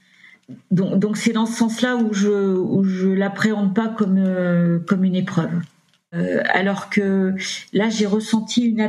Donc 0.70 1.00
donc 1.00 1.16
c'est 1.16 1.32
dans 1.32 1.46
ce 1.46 1.56
sens-là 1.56 1.96
où 1.96 2.14
je 2.14 2.30
où 2.30 2.84
je 2.84 3.08
l'appréhende 3.08 3.74
pas 3.74 3.88
comme 3.88 4.80
comme 4.86 5.02
une 5.02 5.16
épreuve. 5.16 5.50
Euh, 6.14 6.42
alors 6.48 6.88
que 6.88 7.34
là, 7.72 7.90
j'ai 7.90 8.06
ressenti 8.06 8.64
une, 8.64 8.80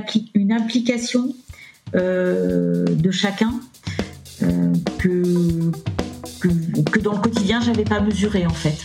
implication 0.51 1.35
euh, 1.95 2.85
de 2.85 3.11
chacun 3.11 3.51
euh, 4.41 4.71
que, 4.99 5.71
dans 6.99 7.13
le 7.13 7.21
quotidien, 7.21 7.59
j'avais 7.59 7.83
pas 7.83 7.99
mesuré 7.99 8.45
en 8.45 8.53
fait. 8.53 8.77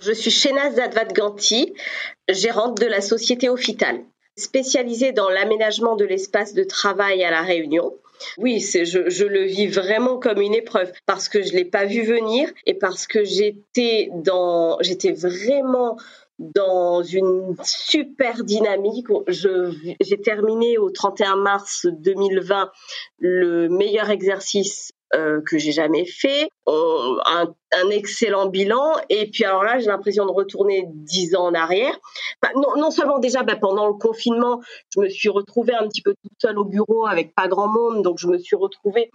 Je 0.00 0.12
suis 0.12 0.30
Shenaz 0.30 0.76
Zadvat-Ganti, 0.76 1.74
gérante 2.30 2.80
de 2.80 2.86
la 2.86 3.02
société 3.02 3.50
Ophital, 3.50 4.00
spécialisée 4.36 5.12
dans 5.12 5.28
l'aménagement 5.28 5.96
de 5.96 6.06
l'espace 6.06 6.54
de 6.54 6.64
travail 6.64 7.22
à 7.24 7.30
La 7.30 7.42
Réunion. 7.42 7.92
Oui, 8.38 8.60
c'est, 8.60 8.84
je, 8.84 9.24
le 9.24 9.44
vis 9.44 9.66
vraiment 9.66 10.18
comme 10.18 10.40
une 10.40 10.54
épreuve 10.54 10.92
parce 11.06 11.28
que 11.28 11.42
je 11.42 11.52
l'ai 11.52 11.64
pas 11.64 11.84
vu 11.84 12.02
venir 12.02 12.50
et 12.66 12.74
parce 12.74 13.06
que 13.06 13.24
j'étais 13.24 14.10
dans, 14.14 14.78
j'étais 14.80 15.12
vraiment 15.12 15.96
dans 16.38 17.02
une 17.02 17.56
super 17.64 18.44
dynamique. 18.44 19.08
j'ai 19.26 20.20
terminé 20.20 20.78
au 20.78 20.90
31 20.90 21.36
mars 21.36 21.86
2020 21.90 22.70
le 23.18 23.68
meilleur 23.68 24.10
exercice 24.10 24.92
euh, 25.14 25.40
que 25.46 25.56
j'ai 25.56 25.72
jamais 25.72 26.04
fait, 26.04 26.50
un, 26.66 27.90
excellent 27.90 28.46
bilan. 28.46 28.94
Et 29.08 29.30
puis 29.30 29.44
alors 29.44 29.64
là, 29.64 29.78
j'ai 29.78 29.86
l'impression 29.86 30.26
de 30.26 30.30
retourner 30.30 30.84
dix 30.86 31.34
ans 31.34 31.46
en 31.46 31.54
arrière. 31.54 31.98
non, 32.54 32.76
non, 32.76 32.90
seulement 32.90 33.18
déjà 33.18 33.42
bah, 33.42 33.56
pendant 33.56 33.86
le 33.86 33.94
confinement, 33.94 34.60
je 34.94 35.00
me 35.00 35.08
suis 35.08 35.28
retrouvée 35.28 35.74
un 35.74 35.88
petit 35.88 36.02
peu 36.02 36.14
toute 36.22 36.38
seule 36.40 36.58
au 36.58 36.64
bureau 36.64 37.06
avec 37.06 37.34
pas 37.34 37.48
grand 37.48 37.68
monde, 37.68 38.02
donc 38.02 38.18
je 38.18 38.26
me 38.26 38.38
suis 38.38 38.56
retrouvée 38.56 39.10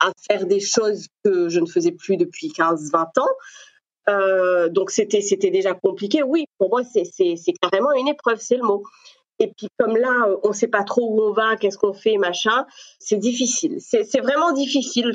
à 0.00 0.10
faire 0.28 0.46
des 0.46 0.60
choses 0.60 1.06
que 1.24 1.48
je 1.48 1.60
ne 1.60 1.66
faisais 1.66 1.92
plus 1.92 2.16
depuis 2.16 2.48
15-20 2.48 3.20
ans. 3.20 3.26
Euh, 4.08 4.68
donc 4.68 4.90
c'était 4.90 5.20
c'était 5.20 5.50
déjà 5.50 5.74
compliqué. 5.74 6.22
Oui, 6.22 6.46
pour 6.58 6.70
moi 6.70 6.82
c'est 6.84 7.04
carrément 7.60 7.92
une 7.92 8.08
épreuve, 8.08 8.38
c'est 8.40 8.56
le 8.56 8.62
mot. 8.62 8.84
Et 9.38 9.52
puis 9.56 9.68
comme 9.78 9.96
là, 9.96 10.28
on 10.42 10.48
ne 10.48 10.54
sait 10.54 10.68
pas 10.68 10.82
trop 10.82 11.02
où 11.10 11.22
on 11.22 11.32
va, 11.32 11.56
qu'est-ce 11.56 11.76
qu'on 11.76 11.92
fait, 11.92 12.16
machin, 12.16 12.66
c'est 12.98 13.18
difficile. 13.18 13.76
C'est 13.80 14.20
vraiment 14.20 14.52
difficile. 14.52 15.12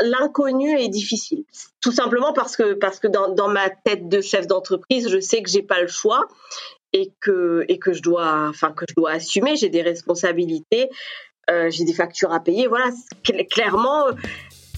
L'inconnu 0.00 0.78
est 0.78 0.88
difficile. 0.88 1.44
Tout 1.80 1.92
simplement 1.92 2.32
parce 2.32 2.56
que 2.56 2.74
parce 2.74 3.00
que 3.00 3.08
dans, 3.08 3.48
ma 3.48 3.70
tête 3.70 4.08
de 4.08 4.20
chef 4.20 4.46
d'entreprise, 4.46 5.08
je 5.08 5.18
sais 5.18 5.42
que 5.42 5.50
j'ai 5.50 5.62
pas 5.62 5.80
le 5.80 5.88
choix 5.88 6.26
et 6.92 7.12
que 7.20 7.64
et 7.68 7.78
que 7.78 7.92
je 7.92 8.02
dois 8.02 8.46
enfin 8.48 8.72
que 8.72 8.84
je 8.88 8.94
dois 8.94 9.12
assumer. 9.12 9.56
J'ai 9.56 9.68
des 9.68 9.82
responsabilités. 9.82 10.90
Euh, 11.50 11.68
j'ai 11.70 11.84
des 11.84 11.92
factures 11.92 12.32
à 12.32 12.40
payer. 12.40 12.68
Voilà, 12.68 12.90
clairement, 13.50 14.06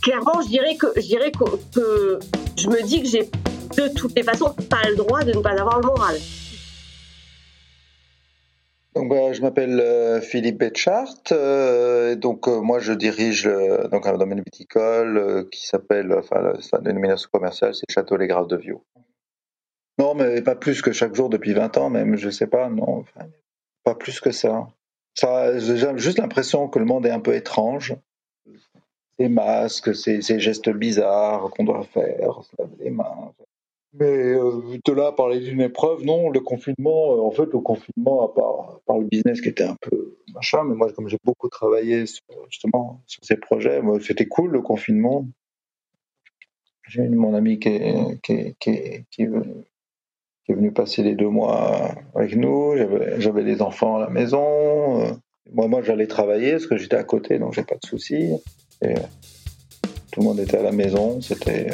clairement, 0.02 0.40
je 0.42 0.48
dirais 0.48 0.76
que 0.76 0.86
je 0.96 1.06
dirais 1.06 1.30
que, 1.30 1.44
que 1.74 2.18
je 2.56 2.68
me 2.68 2.82
dis 2.82 3.02
que 3.02 3.08
j'ai 3.08 3.30
de 3.76 3.88
toutes 3.94 4.16
les 4.16 4.22
façons 4.22 4.52
pas 4.68 4.88
le 4.88 4.96
droit 4.96 5.22
de 5.22 5.32
ne 5.32 5.40
pas 5.40 5.50
avoir 5.50 5.80
le 5.80 5.86
moral. 5.86 6.16
Donc, 8.96 9.10
bah, 9.10 9.30
je 9.34 9.42
m'appelle 9.42 9.78
euh, 9.78 10.22
Philippe 10.22 10.56
Betchart. 10.56 11.12
Euh, 11.30 12.14
donc, 12.14 12.48
euh, 12.48 12.62
moi, 12.62 12.78
je 12.78 12.94
dirige 12.94 13.46
donc 13.92 14.06
un 14.06 14.16
domaine 14.16 14.40
viticole 14.40 15.46
qui 15.52 15.66
s'appelle, 15.66 16.14
enfin, 16.14 16.54
sa 16.60 16.78
dénomination 16.78 17.28
commerciale, 17.30 17.74
c'est 17.74 17.84
Château 17.90 18.16
Les 18.16 18.26
Graves 18.26 18.46
de 18.46 18.56
Viau. 18.56 18.82
Non, 19.98 20.14
mais 20.14 20.40
pas 20.40 20.54
plus 20.54 20.80
que 20.80 20.92
chaque 20.92 21.14
jour 21.14 21.28
depuis 21.28 21.52
20 21.52 21.76
ans, 21.76 21.90
même, 21.90 22.16
je 22.16 22.30
sais 22.30 22.46
pas, 22.46 22.70
non, 22.70 23.04
pas 23.84 23.94
plus 23.94 24.18
que 24.18 24.30
ça. 24.30 24.66
ça 25.14 25.58
J'ai 25.58 25.76
juste 25.98 26.18
l'impression 26.18 26.66
que 26.68 26.78
le 26.78 26.86
monde 26.86 27.04
est 27.04 27.10
un 27.10 27.20
peu 27.20 27.34
étrange. 27.34 27.96
Ces 29.18 29.28
masques, 29.28 29.94
ces, 29.94 30.22
ces 30.22 30.40
gestes 30.40 30.70
bizarres 30.70 31.50
qu'on 31.50 31.64
doit 31.64 31.84
faire, 31.84 32.42
se 32.44 32.56
laver 32.58 32.84
les 32.84 32.90
mains. 32.90 33.34
Mais 33.98 34.34
euh, 34.34 34.78
de 34.84 34.92
là 34.92 35.12
parler 35.12 35.40
d'une 35.40 35.60
épreuve, 35.60 36.04
non, 36.04 36.28
le 36.28 36.40
confinement, 36.40 37.14
euh, 37.14 37.20
en 37.20 37.30
fait, 37.30 37.46
le 37.52 37.60
confinement, 37.60 38.22
à 38.22 38.34
part, 38.34 38.80
par 38.86 38.98
le 38.98 39.06
business 39.06 39.40
qui 39.40 39.48
était 39.48 39.64
un 39.64 39.76
peu 39.80 40.16
machin, 40.34 40.64
mais 40.64 40.74
moi, 40.74 40.92
comme 40.92 41.08
j'ai 41.08 41.18
beaucoup 41.24 41.48
travaillé 41.48 42.04
justement 42.50 43.00
sur 43.06 43.24
ces 43.24 43.36
projets, 43.36 43.80
c'était 44.02 44.26
cool 44.26 44.50
le 44.50 44.60
confinement. 44.60 45.26
J'ai 46.88 47.08
mon 47.08 47.34
ami 47.34 47.58
qui 47.58 47.70
est, 47.70 48.20
qui, 48.22 48.32
est 48.32 49.04
qui, 49.10 49.26
venu, 50.48 50.72
passer 50.72 51.02
les 51.02 51.14
deux 51.14 51.28
mois 51.28 51.90
avec 52.14 52.36
nous, 52.36 52.74
j'avais 53.18 53.42
les 53.42 53.62
enfants 53.62 53.96
à 53.96 54.00
la 54.00 54.10
maison. 54.10 55.00
Euh, 55.00 55.12
moi, 55.52 55.68
moi 55.68 55.82
j'allais 55.82 56.06
travailler 56.06 56.52
parce 56.52 56.66
que 56.66 56.76
j'étais 56.76 56.96
à 56.96 57.04
côté, 57.04 57.38
donc 57.38 57.54
j'ai 57.54 57.64
pas 57.64 57.76
de 57.76 57.86
soucis. 57.86 58.34
Et 58.82 58.94
tout 60.12 60.20
le 60.20 60.24
monde 60.24 60.38
était 60.38 60.58
à 60.58 60.62
la 60.62 60.72
maison, 60.72 61.20
c'était 61.20 61.70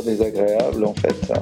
désagréable 0.00 0.84
en 0.84 0.94
fait. 0.94 1.32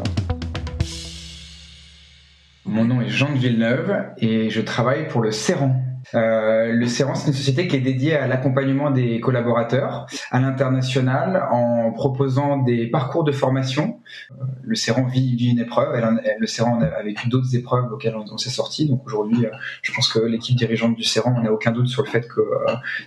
Mon 2.65 2.85
nom 2.85 3.01
est 3.01 3.09
Jean 3.09 3.33
de 3.33 3.39
Villeneuve 3.39 3.95
et 4.19 4.51
je 4.51 4.61
travaille 4.61 5.09
pour 5.09 5.21
le 5.21 5.31
Serran. 5.31 5.75
Euh, 6.15 6.73
le 6.73 6.87
CERAN, 6.87 7.15
c'est 7.15 7.29
une 7.29 7.35
société 7.35 7.69
qui 7.69 7.77
est 7.77 7.81
dédiée 7.81 8.17
à 8.17 8.27
l'accompagnement 8.27 8.91
des 8.91 9.21
collaborateurs 9.21 10.07
à 10.31 10.41
l'international 10.41 11.47
en 11.51 11.93
proposant 11.93 12.59
des 12.59 12.89
parcours 12.89 13.25
de 13.25 13.33
formation. 13.33 14.01
Euh, 14.33 14.45
le 14.63 14.75
CERAN 14.75 15.07
vit, 15.07 15.37
une 15.51 15.59
épreuve, 15.59 16.01
le 16.39 16.47
CERAN 16.47 16.81
a 16.81 17.03
vécu 17.03 17.29
d'autres 17.29 17.55
épreuves 17.55 17.93
auxquelles 17.93 18.17
on, 18.17 18.39
s'est 18.39 18.51
sorti. 18.51 18.89
Donc 18.89 19.07
aujourd'hui, 19.07 19.47
euh, 19.47 19.51
je 19.83 19.93
pense 19.93 20.13
que 20.13 20.19
l'équipe 20.21 20.57
dirigeante 20.57 20.97
du 20.97 21.05
CERAN, 21.05 21.35
on 21.37 21.43
n'a 21.43 21.53
aucun 21.53 21.71
doute 21.71 21.89
sur 21.89 22.03
le 22.03 22.09
fait 22.09 22.27
que 22.27 22.41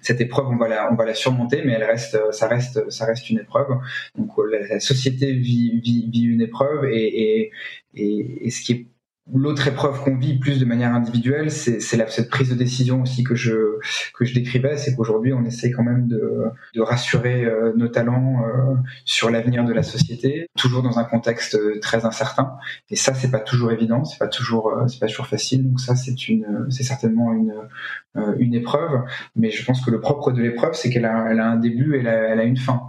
cette 0.02 0.22
épreuve, 0.22 0.48
on 0.48 0.58
va 0.58 0.68
la, 0.68 1.14
surmonter, 1.14 1.62
mais 1.66 1.74
elle 1.74 1.84
reste, 1.84 2.18
ça 2.32 2.48
reste, 2.48 2.90
ça 2.90 3.06
reste 3.06 3.30
une 3.30 3.40
épreuve. 3.40 3.68
Donc 4.18 4.32
la, 4.50 4.80
société 4.80 5.34
vit, 5.34 5.82
une 6.16 6.42
épreuve 6.42 6.86
et, 6.86 7.52
et 7.94 8.50
ce 8.50 8.62
qui 8.62 8.72
est 8.74 8.88
L'autre 9.32 9.66
épreuve 9.70 10.04
qu'on 10.04 10.18
vit 10.18 10.38
plus 10.38 10.60
de 10.60 10.66
manière 10.66 10.94
individuelle, 10.94 11.50
c'est 11.50 11.80
cette 11.80 12.30
prise 12.30 12.50
de 12.50 12.56
décision 12.56 13.04
aussi 13.04 13.24
que 13.24 13.36
je 13.36 13.80
que 14.14 14.26
je 14.26 14.34
décrivais, 14.34 14.76
c'est 14.76 14.96
qu'aujourd'hui 14.96 15.32
on 15.32 15.46
essaie 15.46 15.72
quand 15.72 15.84
même 15.84 16.08
de, 16.08 16.52
de 16.76 16.82
rassurer 16.82 17.46
euh, 17.46 17.72
nos 17.78 17.88
talents 17.88 18.44
euh, 18.44 18.76
sur 19.06 19.30
l'avenir 19.30 19.64
de 19.64 19.72
la 19.72 19.82
société, 19.82 20.50
toujours 20.58 20.84
dans 20.84 21.00
un 21.00 21.06
contexte 21.06 21.56
euh, 21.56 21.80
très 21.80 22.04
incertain. 22.04 22.58
Et 22.90 22.98
ça, 22.98 23.14
c'est 23.14 23.32
pas 23.32 23.40
toujours 23.40 23.72
évident, 23.72 24.04
c'est 24.04 24.20
pas 24.20 24.28
toujours 24.28 24.74
c'est 24.90 25.00
pas 25.00 25.08
toujours 25.08 25.28
facile. 25.28 25.70
Donc 25.70 25.80
ça, 25.80 25.96
c'est 25.96 26.28
une 26.28 26.68
c'est 26.70 26.84
certainement 26.84 27.32
une 27.32 27.54
une 28.40 28.54
épreuve. 28.54 29.04
Mais 29.38 29.52
je 29.52 29.64
pense 29.66 29.80
que 29.86 29.90
le 29.90 30.02
propre 30.02 30.34
de 30.34 30.42
l'épreuve, 30.42 30.74
c'est 30.74 30.90
qu'elle 30.90 31.06
a 31.06 31.28
elle 31.32 31.40
a 31.40 31.50
un 31.50 31.58
début, 31.58 31.98
elle 31.98 32.08
a 32.10 32.28
elle 32.28 32.40
a 32.42 32.44
une 32.44 32.58
fin. 32.58 32.82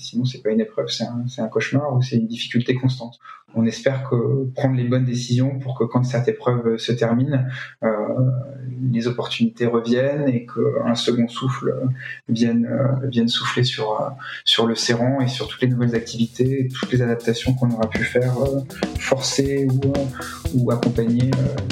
Sinon, 0.00 0.24
c'est 0.24 0.42
pas 0.42 0.50
une 0.50 0.60
épreuve, 0.60 0.88
c'est 0.88 1.04
un, 1.04 1.48
cauchemar 1.48 1.94
ou 1.94 2.02
c'est 2.02 2.16
une 2.16 2.26
difficulté 2.26 2.74
constante. 2.74 3.18
On 3.54 3.66
espère 3.66 4.08
que 4.08 4.46
prendre 4.54 4.76
les 4.76 4.84
bonnes 4.84 5.04
décisions 5.04 5.58
pour 5.58 5.76
que 5.78 5.84
quand 5.84 6.04
cette 6.04 6.28
épreuve 6.28 6.78
se 6.78 6.92
termine, 6.92 7.50
euh, 7.82 7.88
les 8.92 9.08
opportunités 9.08 9.66
reviennent 9.66 10.28
et 10.28 10.46
qu'un 10.46 10.94
second 10.94 11.28
souffle 11.28 11.74
vienne, 12.28 12.66
euh, 12.66 13.26
souffler 13.26 13.64
sur, 13.64 14.00
euh, 14.00 14.08
sur 14.44 14.66
le 14.66 14.74
serrant 14.74 15.20
et 15.20 15.28
sur 15.28 15.48
toutes 15.48 15.60
les 15.62 15.68
nouvelles 15.68 15.94
activités, 15.94 16.68
toutes 16.72 16.92
les 16.92 17.02
adaptations 17.02 17.54
qu'on 17.54 17.70
aura 17.70 17.88
pu 17.88 18.02
faire, 18.02 18.34
forcer 18.98 19.66
ou, 19.68 19.92
ou 20.54 20.70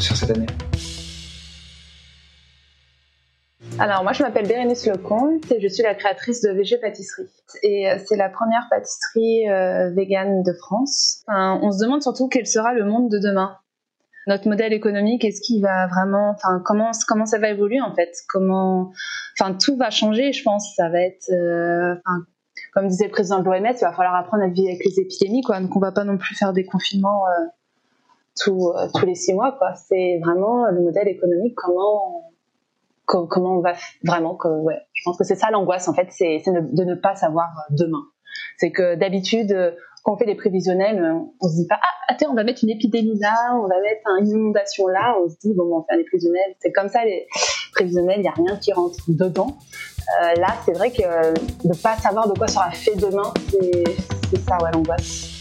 sur 0.00 0.16
cette 0.16 0.30
année. 0.30 0.47
Alors 3.80 4.02
moi 4.02 4.12
je 4.12 4.25
m'appelle 4.25 4.47
Bérénice 4.49 4.87
Lecomte 4.87 5.52
et 5.52 5.61
je 5.61 5.68
suis 5.68 5.85
la 5.85 5.94
créatrice 5.94 6.42
de 6.42 6.50
VG 6.50 6.78
Pâtisserie. 6.78 7.28
Et 7.62 7.88
euh, 7.88 7.97
c'est 8.04 8.16
la 8.16 8.28
première 8.28 8.66
pâtisserie 8.68 9.49
euh, 9.49 9.90
végane 9.90 10.42
de 10.42 10.52
France. 10.52 11.23
on 11.28 11.70
se 11.70 11.85
demande 11.85 12.02
surtout 12.02 12.28
quel 12.28 12.47
sera 12.47 12.75
le 12.75 12.85
monde 12.85 13.08
de 13.08 13.18
demain. 13.18 13.56
Notre 14.26 14.49
modèle 14.49 14.73
économique, 14.73 15.25
est-ce 15.25 15.40
qu'il 15.40 15.62
va 15.62 15.87
vraiment, 15.87 16.30
enfin 16.30 16.61
comment 16.64 16.90
comment 17.06 17.25
ça 17.25 17.38
va 17.38 17.50
évoluer 17.50 17.80
en 17.80 17.94
fait? 17.94 18.12
Comment, 18.28 18.90
enfin 19.38 19.54
tout 19.54 19.76
va 19.76 19.90
changer, 19.90 20.32
je 20.32 20.42
pense. 20.42 20.75
Ça 20.75 20.88
va 20.88 21.00
être, 21.00 21.30
euh, 21.30 21.94
comme 22.75 22.88
disait 22.88 23.06
le 23.06 23.12
président 23.12 23.38
de 23.38 23.44
l'OMS, 23.44 23.54
il 23.54 23.80
va 23.80 23.92
falloir 23.92 24.16
apprendre 24.16 24.42
à 24.42 24.49
vivre 24.49 24.68
avec 24.68 24.85
les 24.85 25.00
épidémies, 25.00 25.42
quoi. 25.42 25.61
Donc 25.61 25.75
on 25.76 25.80
va 25.80 25.92
pas 25.92 26.04
non 26.04 26.18
plus 26.18 26.35
faire 26.35 26.52
des 26.52 26.64
confinements 26.64 27.25
tous 28.44 28.75
tous 28.94 29.06
les 29.06 29.14
six 29.14 29.35
mois, 29.35 29.52
quoi. 29.52 29.75
C'est 29.76 30.18
vraiment 30.23 30.66
le 30.68 30.80
modèle 30.82 31.08
économique, 31.08 31.54
comment 31.54 32.27
comment 33.09 33.59
on 33.59 33.61
va 33.61 33.75
vraiment 34.05 34.37
que 34.37 34.49
ouais. 34.49 34.79
Je 34.93 35.03
pense 35.05 35.17
que 35.17 35.25
c'est 35.25 35.35
ça 35.35 35.50
l'angoisse 35.50 35.88
en 35.88 35.95
fait 35.95 36.09
c'est 36.11 36.43
de 36.47 36.85
ne 36.85 36.95
pas 36.95 37.15
savoir 37.15 37.49
demain. 37.71 38.03
C'est 38.59 38.71
que 38.71 38.95
d'habitude 38.95 39.75
quand 40.05 40.15
on 40.15 40.17
fait 40.17 40.27
des 40.27 40.35
prévisionnels 40.35 41.03
on 41.41 41.49
se 41.49 41.57
dit 41.57 41.67
pas 41.67 41.79
ah 41.83 42.12
attends 42.12 42.31
on 42.31 42.35
va 42.35 42.45
mettre 42.45 42.62
une 42.62 42.71
épidémie 42.71 43.19
là 43.19 43.35
on 43.55 43.67
va 43.67 43.81
mettre 43.81 44.03
une 44.21 44.29
inondation 44.29 44.87
là 44.87 45.17
on 45.23 45.29
se 45.29 45.37
dit 45.41 45.55
bon 45.55 45.65
on 45.65 45.79
va 45.81 45.85
faire 45.88 45.99
des 45.99 46.05
prévisionnels. 46.05 46.55
C'est 46.61 46.73
comme 46.73 46.88
ça 46.88 47.05
les 47.05 47.27
prévisionnels 47.73 48.21
il 48.21 48.25
y 48.25 48.29
a 48.29 48.33
rien 48.33 48.57
qui 48.57 48.73
rentre 48.73 48.99
dedans. 49.09 49.57
Euh, 50.23 50.35
là 50.41 50.55
c'est 50.65 50.73
vrai 50.73 50.91
que 50.91 51.03
de 51.03 51.83
pas 51.83 51.97
savoir 51.97 52.29
de 52.29 52.38
quoi 52.38 52.49
sera 52.49 52.71
fait 52.71 52.97
demain 52.97 53.33
c'est 53.50 54.38
ça 54.41 54.59
ouais 54.62 54.71
l'angoisse 54.73 55.38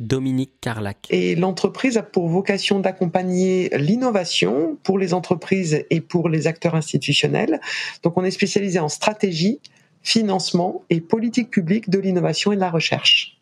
Dominique 0.00 0.52
Carlac. 0.60 1.06
Et 1.10 1.36
l'entreprise 1.36 1.96
a 1.96 2.02
pour 2.02 2.28
vocation 2.28 2.80
d'accompagner 2.80 3.68
l'innovation 3.76 4.78
pour 4.82 4.98
les 4.98 5.14
entreprises 5.14 5.84
et 5.90 6.00
pour 6.00 6.28
les 6.28 6.46
acteurs 6.46 6.74
institutionnels. 6.74 7.60
Donc 8.02 8.16
on 8.16 8.24
est 8.24 8.30
spécialisé 8.30 8.78
en 8.78 8.88
stratégie, 8.88 9.60
financement 10.02 10.82
et 10.90 11.00
politique 11.00 11.50
publique 11.50 11.90
de 11.90 11.98
l'innovation 11.98 12.52
et 12.52 12.56
de 12.56 12.60
la 12.60 12.70
recherche. 12.70 13.38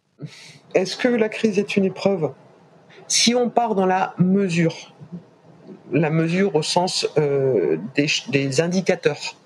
Est-ce 0.74 0.96
que 0.96 1.08
la 1.08 1.28
crise 1.28 1.58
est 1.58 1.76
une 1.76 1.84
épreuve? 1.84 2.32
Si 3.06 3.34
on 3.34 3.48
part 3.48 3.74
dans 3.74 3.86
la 3.86 4.14
mesure, 4.18 4.94
la 5.92 6.10
mesure 6.10 6.56
au 6.56 6.62
sens 6.62 7.08
euh, 7.16 7.78
des, 7.94 8.08
des 8.30 8.60
indicateurs, 8.60 9.36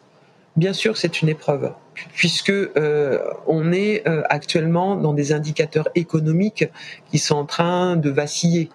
bien 0.56 0.72
sûr 0.72 0.96
c'est 0.96 1.22
une 1.22 1.28
épreuve 1.28 1.72
puisque 2.14 2.50
euh, 2.50 3.18
on 3.46 3.72
est 3.72 4.06
euh, 4.06 4.22
actuellement 4.28 4.96
dans 4.96 5.12
des 5.12 5.32
indicateurs 5.32 5.88
économiques 5.94 6.64
qui 7.10 7.18
sont 7.18 7.36
en 7.36 7.44
train 7.44 7.96
de 7.96 8.10
vaciller. 8.10 8.70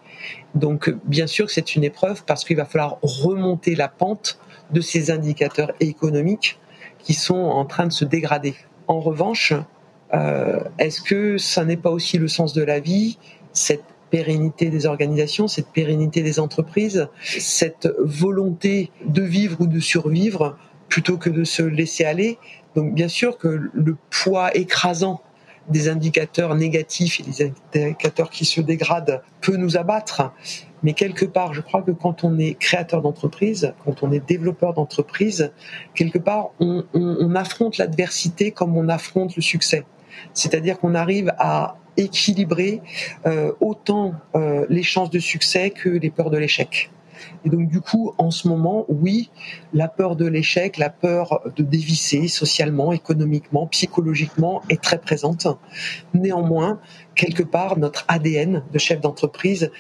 Donc 0.55 0.93
bien 1.05 1.27
sûr 1.27 1.49
c'est 1.49 1.75
une 1.75 1.83
épreuve 1.83 2.23
parce 2.25 2.43
qu'il 2.43 2.57
va 2.57 2.65
falloir 2.65 2.97
remonter 3.01 3.75
la 3.75 3.87
pente 3.87 4.39
de 4.71 4.81
ces 4.81 5.11
indicateurs 5.11 5.71
économiques 5.79 6.59
qui 6.99 7.13
sont 7.13 7.35
en 7.35 7.65
train 7.65 7.87
de 7.87 7.93
se 7.93 8.05
dégrader. 8.05 8.55
En 8.87 8.99
revanche, 8.99 9.53
euh, 10.13 10.59
est-ce 10.79 11.01
que 11.01 11.37
ça 11.37 11.65
n'est 11.65 11.77
pas 11.77 11.91
aussi 11.91 12.17
le 12.17 12.27
sens 12.27 12.53
de 12.53 12.63
la 12.63 12.79
vie, 12.79 13.17
cette 13.53 13.83
pérennité 14.09 14.69
des 14.69 14.85
organisations, 14.85 15.47
cette 15.47 15.67
pérennité 15.67 16.21
des 16.21 16.39
entreprises, 16.39 17.09
cette 17.23 17.89
volonté 17.99 18.91
de 19.05 19.21
vivre 19.21 19.61
ou 19.61 19.67
de 19.67 19.79
survivre 19.79 20.57
plutôt 20.89 21.17
que 21.17 21.29
de 21.29 21.43
se 21.43 21.63
laisser 21.63 22.05
aller 22.05 22.37
donc 22.77 22.93
bien 22.93 23.07
sûr 23.07 23.39
que 23.39 23.71
le 23.73 23.97
poids 24.11 24.55
écrasant 24.55 25.19
des 25.67 25.89
indicateurs 25.89 26.53
négatifs 26.53 27.19
et 27.19 27.23
des 27.23 27.53
indicateurs 27.81 28.29
qui 28.29 28.45
se 28.45 28.61
dégradent 28.61 29.23
peut 29.41 29.57
nous 29.57 29.77
abattre. 29.77 30.31
Mais 30.83 30.93
quelque 30.93 31.25
part, 31.25 31.55
je 31.55 31.61
crois 31.61 31.81
que 31.81 31.89
quand 31.89 32.23
on 32.23 32.37
est 32.37 32.53
créateur 32.53 33.01
d'entreprise, 33.01 33.73
quand 33.83 34.03
on 34.03 34.11
est 34.11 34.19
développeur 34.19 34.75
d'entreprise, 34.75 35.51
quelque 35.95 36.19
part, 36.19 36.51
on, 36.59 37.35
affronte 37.35 37.79
l'adversité 37.79 38.51
comme 38.51 38.77
on 38.77 38.89
affronte 38.89 39.35
le 39.35 39.41
succès. 39.41 39.83
C'est-à-dire 40.35 40.77
qu'on 40.77 40.93
arrive 40.93 41.33
à 41.39 41.77
équilibrer 41.97 42.81
euh, 43.25 43.53
autant 43.59 44.13
euh, 44.35 44.67
les 44.69 44.83
chances 44.83 45.09
de 45.09 45.17
succès 45.17 45.71
que 45.71 45.89
les 45.89 46.11
peurs 46.11 46.29
de 46.29 46.37
l'échec. 46.37 46.91
Et 47.45 47.49
donc 47.49 47.67
du 47.67 47.81
coup, 47.81 48.13
en 48.17 48.31
ce 48.31 48.47
moment, 48.47 48.85
oui, 48.89 49.29
la 49.73 49.87
peur 49.87 50.15
de 50.15 50.25
l'échec, 50.25 50.77
la 50.77 50.89
peur 50.89 51.41
de 51.55 51.63
dévisser 51.63 52.27
socialement, 52.27 52.91
économiquement, 52.91 53.67
psychologiquement 53.67 54.61
est 54.69 54.81
très 54.81 54.99
présente. 54.99 55.47
Néanmoins, 56.13 56.79
quelque 57.15 57.43
part, 57.43 57.77
notre 57.77 58.05
ADN 58.07 58.63
de 58.71 58.79
chef 58.79 59.01
d'entreprise 59.01 59.71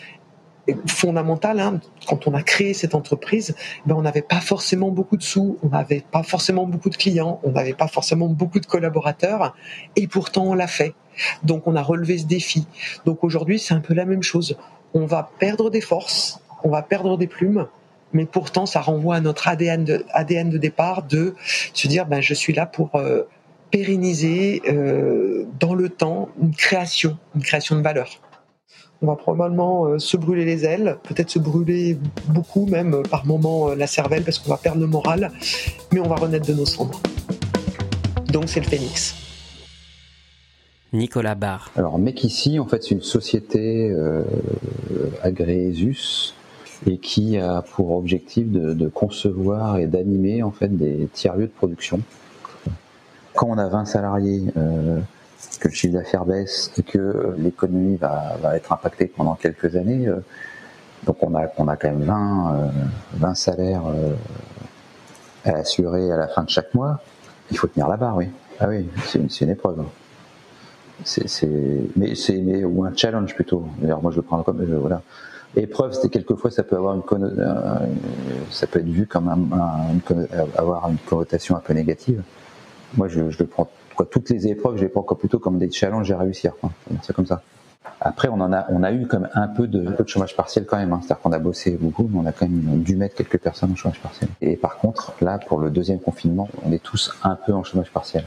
fondamental. 0.87 1.59
Hein. 1.59 1.79
Quand 2.07 2.27
on 2.27 2.33
a 2.33 2.43
créé 2.43 2.73
cette 2.73 2.95
entreprise, 2.95 3.55
ben 3.85 3.95
on 3.95 4.01
n'avait 4.01 4.21
pas 4.21 4.39
forcément 4.39 4.91
beaucoup 4.91 5.17
de 5.17 5.23
sous, 5.23 5.57
on 5.63 5.69
n'avait 5.69 6.03
pas 6.11 6.23
forcément 6.23 6.65
beaucoup 6.65 6.89
de 6.89 6.97
clients, 6.97 7.39
on 7.43 7.51
n'avait 7.51 7.73
pas 7.73 7.87
forcément 7.87 8.27
beaucoup 8.27 8.59
de 8.59 8.65
collaborateurs, 8.65 9.55
et 9.95 10.07
pourtant 10.07 10.45
on 10.45 10.53
l'a 10.53 10.67
fait. 10.67 10.93
Donc 11.43 11.67
on 11.67 11.75
a 11.75 11.81
relevé 11.81 12.17
ce 12.17 12.25
défi. 12.25 12.67
Donc 13.05 13.23
aujourd'hui, 13.23 13.59
c'est 13.59 13.73
un 13.73 13.79
peu 13.79 13.93
la 13.93 14.05
même 14.05 14.23
chose. 14.23 14.57
On 14.93 15.05
va 15.05 15.29
perdre 15.39 15.69
des 15.69 15.81
forces, 15.81 16.39
on 16.63 16.69
va 16.69 16.81
perdre 16.81 17.17
des 17.17 17.27
plumes, 17.27 17.67
mais 18.13 18.25
pourtant 18.25 18.65
ça 18.65 18.81
renvoie 18.81 19.15
à 19.15 19.21
notre 19.21 19.47
ADN 19.47 19.83
de, 19.83 20.05
ADN 20.11 20.49
de 20.49 20.57
départ 20.57 21.03
de 21.03 21.35
se 21.73 21.87
dire 21.87 22.05
ben 22.05 22.21
je 22.21 22.33
suis 22.33 22.53
là 22.53 22.65
pour 22.65 22.95
euh, 22.95 23.23
pérenniser 23.71 24.61
euh, 24.67 25.45
dans 25.59 25.73
le 25.73 25.89
temps 25.89 26.29
une 26.41 26.55
création, 26.55 27.17
une 27.35 27.41
création 27.41 27.75
de 27.75 27.81
valeur. 27.81 28.09
On 29.01 29.07
va 29.07 29.15
probablement 29.15 29.85
euh, 29.85 29.99
se 29.99 30.17
brûler 30.17 30.45
les 30.45 30.65
ailes, 30.65 30.97
peut-être 31.03 31.29
se 31.29 31.39
brûler 31.39 31.97
beaucoup 32.29 32.65
même 32.65 33.03
par 33.03 33.25
moments 33.25 33.69
la 33.69 33.87
cervelle 33.87 34.23
parce 34.23 34.39
qu'on 34.39 34.49
va 34.49 34.57
perdre 34.57 34.81
le 34.81 34.87
moral, 34.87 35.31
mais 35.91 35.99
on 35.99 36.07
va 36.07 36.15
renaître 36.15 36.47
de 36.47 36.53
nos 36.53 36.65
cendres. 36.65 37.01
Donc 38.31 38.49
c'est 38.49 38.59
le 38.59 38.65
phénix. 38.65 39.15
Nicolas 40.93 41.35
Barr. 41.35 41.71
Alors 41.75 41.99
Mec 41.99 42.23
ici, 42.23 42.59
en 42.59 42.65
fait, 42.65 42.83
c'est 42.83 42.91
une 42.91 43.01
société 43.01 43.89
euh, 43.89 44.23
agréée 45.21 45.71
ZUS 45.73 46.33
et 46.85 46.97
qui 46.97 47.37
a 47.37 47.61
pour 47.61 47.91
objectif 47.95 48.49
de, 48.49 48.87
concevoir 48.87 49.77
et 49.77 49.87
d'animer 49.87 50.43
en 50.43 50.51
fait 50.51 50.69
des 50.69 51.09
tiers-lieux 51.13 51.47
de 51.47 51.51
production. 51.51 51.99
Quand 53.35 53.47
on 53.49 53.57
a 53.57 53.67
20 53.67 53.85
salariés, 53.85 54.45
euh, 54.57 54.99
que 55.59 55.67
le 55.67 55.73
chiffre 55.73 55.93
d'affaires 55.93 56.25
baisse 56.25 56.71
et 56.77 56.83
que 56.83 57.35
l'économie 57.37 57.97
va, 57.97 58.55
être 58.55 58.71
impactée 58.71 59.07
pendant 59.07 59.35
quelques 59.35 59.75
années, 59.75 60.07
euh, 60.07 60.17
donc 61.05 61.17
on 61.21 61.35
a, 61.35 61.47
on 61.57 61.67
a 61.67 61.75
quand 61.75 61.89
même 61.89 62.03
20, 62.03 62.71
20 63.13 63.35
salaires 63.35 63.83
à 65.45 65.49
assurer 65.51 66.11
à 66.11 66.17
la 66.17 66.27
fin 66.27 66.43
de 66.43 66.49
chaque 66.49 66.73
mois, 66.73 66.99
il 67.51 67.57
faut 67.57 67.67
tenir 67.67 67.87
la 67.87 67.97
barre, 67.97 68.17
oui. 68.17 68.27
Ah 68.59 68.67
oui, 68.67 68.87
c'est 69.05 69.19
une, 69.19 69.29
une 69.41 69.49
épreuve 69.49 69.83
c'est 71.05 71.49
mais 71.95 72.15
c'est 72.15 72.63
ou 72.63 72.83
un 72.83 72.95
challenge 72.95 73.35
plutôt. 73.35 73.65
D'ailleurs 73.79 74.01
moi 74.01 74.11
je 74.11 74.17
le 74.17 74.21
prends 74.21 74.41
comme 74.43 74.61
euh, 74.61 74.79
voilà. 74.79 75.01
Épreuve, 75.55 75.93
c'est 75.93 76.09
quelquefois 76.09 76.51
ça 76.51 76.63
peut 76.63 76.75
avoir 76.75 76.95
une 76.95 77.03
euh, 77.23 77.79
ça 78.51 78.67
peut 78.67 78.79
être 78.79 78.87
vu 78.87 79.07
comme 79.07 79.27
un, 79.29 80.47
avoir 80.55 80.89
une 80.89 80.97
connotation 80.97 81.55
un 81.55 81.59
peu 81.59 81.73
négative. 81.73 82.21
Moi 82.95 83.07
je, 83.07 83.21
le 83.21 83.45
prends 83.45 83.69
quoi 83.95 84.05
toutes 84.05 84.29
les 84.29 84.47
épreuves, 84.47 84.77
je 84.77 84.83
les 84.83 84.89
prends 84.89 85.03
plutôt 85.03 85.39
comme 85.39 85.57
des 85.57 85.71
challenges 85.71 86.11
à 86.11 86.17
réussir. 86.17 86.53
C'est 87.01 87.15
comme 87.15 87.25
ça. 87.25 87.41
Après, 87.99 88.27
on 88.27 88.39
en 88.41 88.53
a, 88.53 88.67
on 88.69 88.83
a 88.83 88.91
eu 88.91 89.07
comme 89.07 89.27
un 89.33 89.47
peu 89.47 89.65
de, 89.65 89.87
un 89.87 89.91
peu 89.93 90.03
de 90.03 90.09
chômage 90.09 90.35
partiel 90.35 90.65
quand 90.65 90.77
même. 90.77 90.93
Hein. 90.93 90.99
C'est-à-dire 91.01 91.21
qu'on 91.21 91.31
a 91.31 91.39
bossé 91.39 91.71
beaucoup, 91.71 92.07
mais 92.11 92.19
on 92.19 92.25
a 92.27 92.31
quand 92.31 92.47
même 92.47 92.83
dû 92.83 92.95
mettre 92.95 93.15
quelques 93.15 93.39
personnes 93.39 93.71
en 93.71 93.75
chômage 93.75 93.99
partiel. 93.99 94.29
Et 94.41 94.55
par 94.55 94.77
contre, 94.77 95.13
là, 95.21 95.39
pour 95.39 95.59
le 95.59 95.71
deuxième 95.71 95.99
confinement, 95.99 96.47
on 96.63 96.71
est 96.71 96.83
tous 96.83 97.15
un 97.23 97.35
peu 97.35 97.53
en 97.53 97.63
chômage 97.63 97.89
partiel 97.89 98.25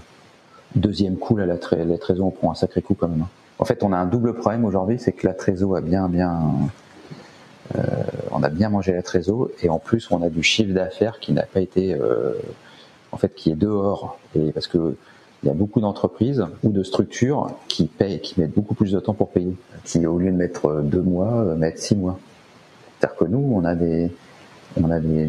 deuxième 0.75 1.17
coup, 1.17 1.37
là, 1.37 1.47
la, 1.47 1.57
la 1.85 1.99
trésor, 1.99 2.27
on 2.27 2.31
prend 2.31 2.51
un 2.51 2.55
sacré 2.55 2.83
coup 2.83 2.95
quand 2.95 3.09
même. 3.09 3.23
Hein. 3.23 3.29
En 3.59 3.65
fait, 3.65 3.83
on 3.83 3.93
a 3.93 3.97
un 3.97 4.07
double 4.07 4.35
problème 4.35 4.65
aujourd'hui, 4.65 4.99
c'est 4.99 5.13
que 5.13 5.27
la 5.27 5.35
trésor 5.35 5.77
a 5.77 5.81
bien, 5.81 6.09
bien, 6.09 6.41
euh, 7.77 7.81
on 8.31 8.43
a 8.43 8.49
bien 8.49 8.69
mangé 8.69 8.93
la 8.93 9.03
trésor, 9.03 9.49
et 9.63 9.69
en 9.69 9.79
plus, 9.79 10.11
on 10.11 10.23
a 10.23 10.29
du 10.29 10.43
chiffre 10.43 10.73
d'affaires 10.73 11.21
qui 11.21 11.33
n'a 11.33 11.43
pas 11.43 11.61
été, 11.61 11.95
euh, 11.95 12.33
en 13.13 13.17
fait, 13.17 13.35
qui 13.35 13.51
est 13.51 13.57
dehors. 13.57 14.19
Parce 14.55 14.67
que 14.67 14.97
il 15.43 15.47
y 15.47 15.51
a 15.51 15.55
beaucoup 15.55 15.81
d'entreprises 15.81 16.45
ou 16.63 16.71
de 16.71 16.83
structures 16.83 17.51
qui 17.67 17.87
payent, 17.87 18.21
qui 18.21 18.39
mettent 18.39 18.53
beaucoup 18.55 18.75
plus 18.75 18.93
de 18.93 19.01
temps 19.01 19.15
pour 19.15 19.31
payer, 19.31 19.57
qui 19.85 20.07
au 20.07 20.19
lieu 20.19 20.31
de 20.31 20.37
mettre 20.37 20.83
deux 20.83 21.01
mois, 21.01 21.33
euh, 21.33 21.57
mettent 21.57 21.79
six 21.79 21.97
mois. 21.97 22.19
C'est-à-dire 22.99 23.17
que 23.17 23.25
nous, 23.25 23.53
on 23.55 23.65
a 23.65 23.75
des, 23.75 24.13
on 24.77 24.91
a 24.91 25.01
des, 25.01 25.29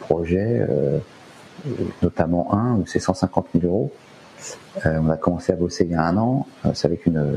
projets. 0.00 0.66
Euh, 0.68 0.98
notamment 2.02 2.54
un 2.54 2.76
où 2.76 2.86
c'est 2.86 2.98
150 2.98 3.48
000 3.54 3.66
euros. 3.66 3.92
Euh, 4.86 4.98
on 5.02 5.10
a 5.10 5.16
commencé 5.16 5.52
à 5.52 5.56
bosser 5.56 5.84
il 5.84 5.90
y 5.90 5.94
a 5.94 6.02
un 6.02 6.16
an. 6.16 6.46
Euh, 6.64 6.70
c'est 6.74 6.86
avec 6.86 7.06
une, 7.06 7.36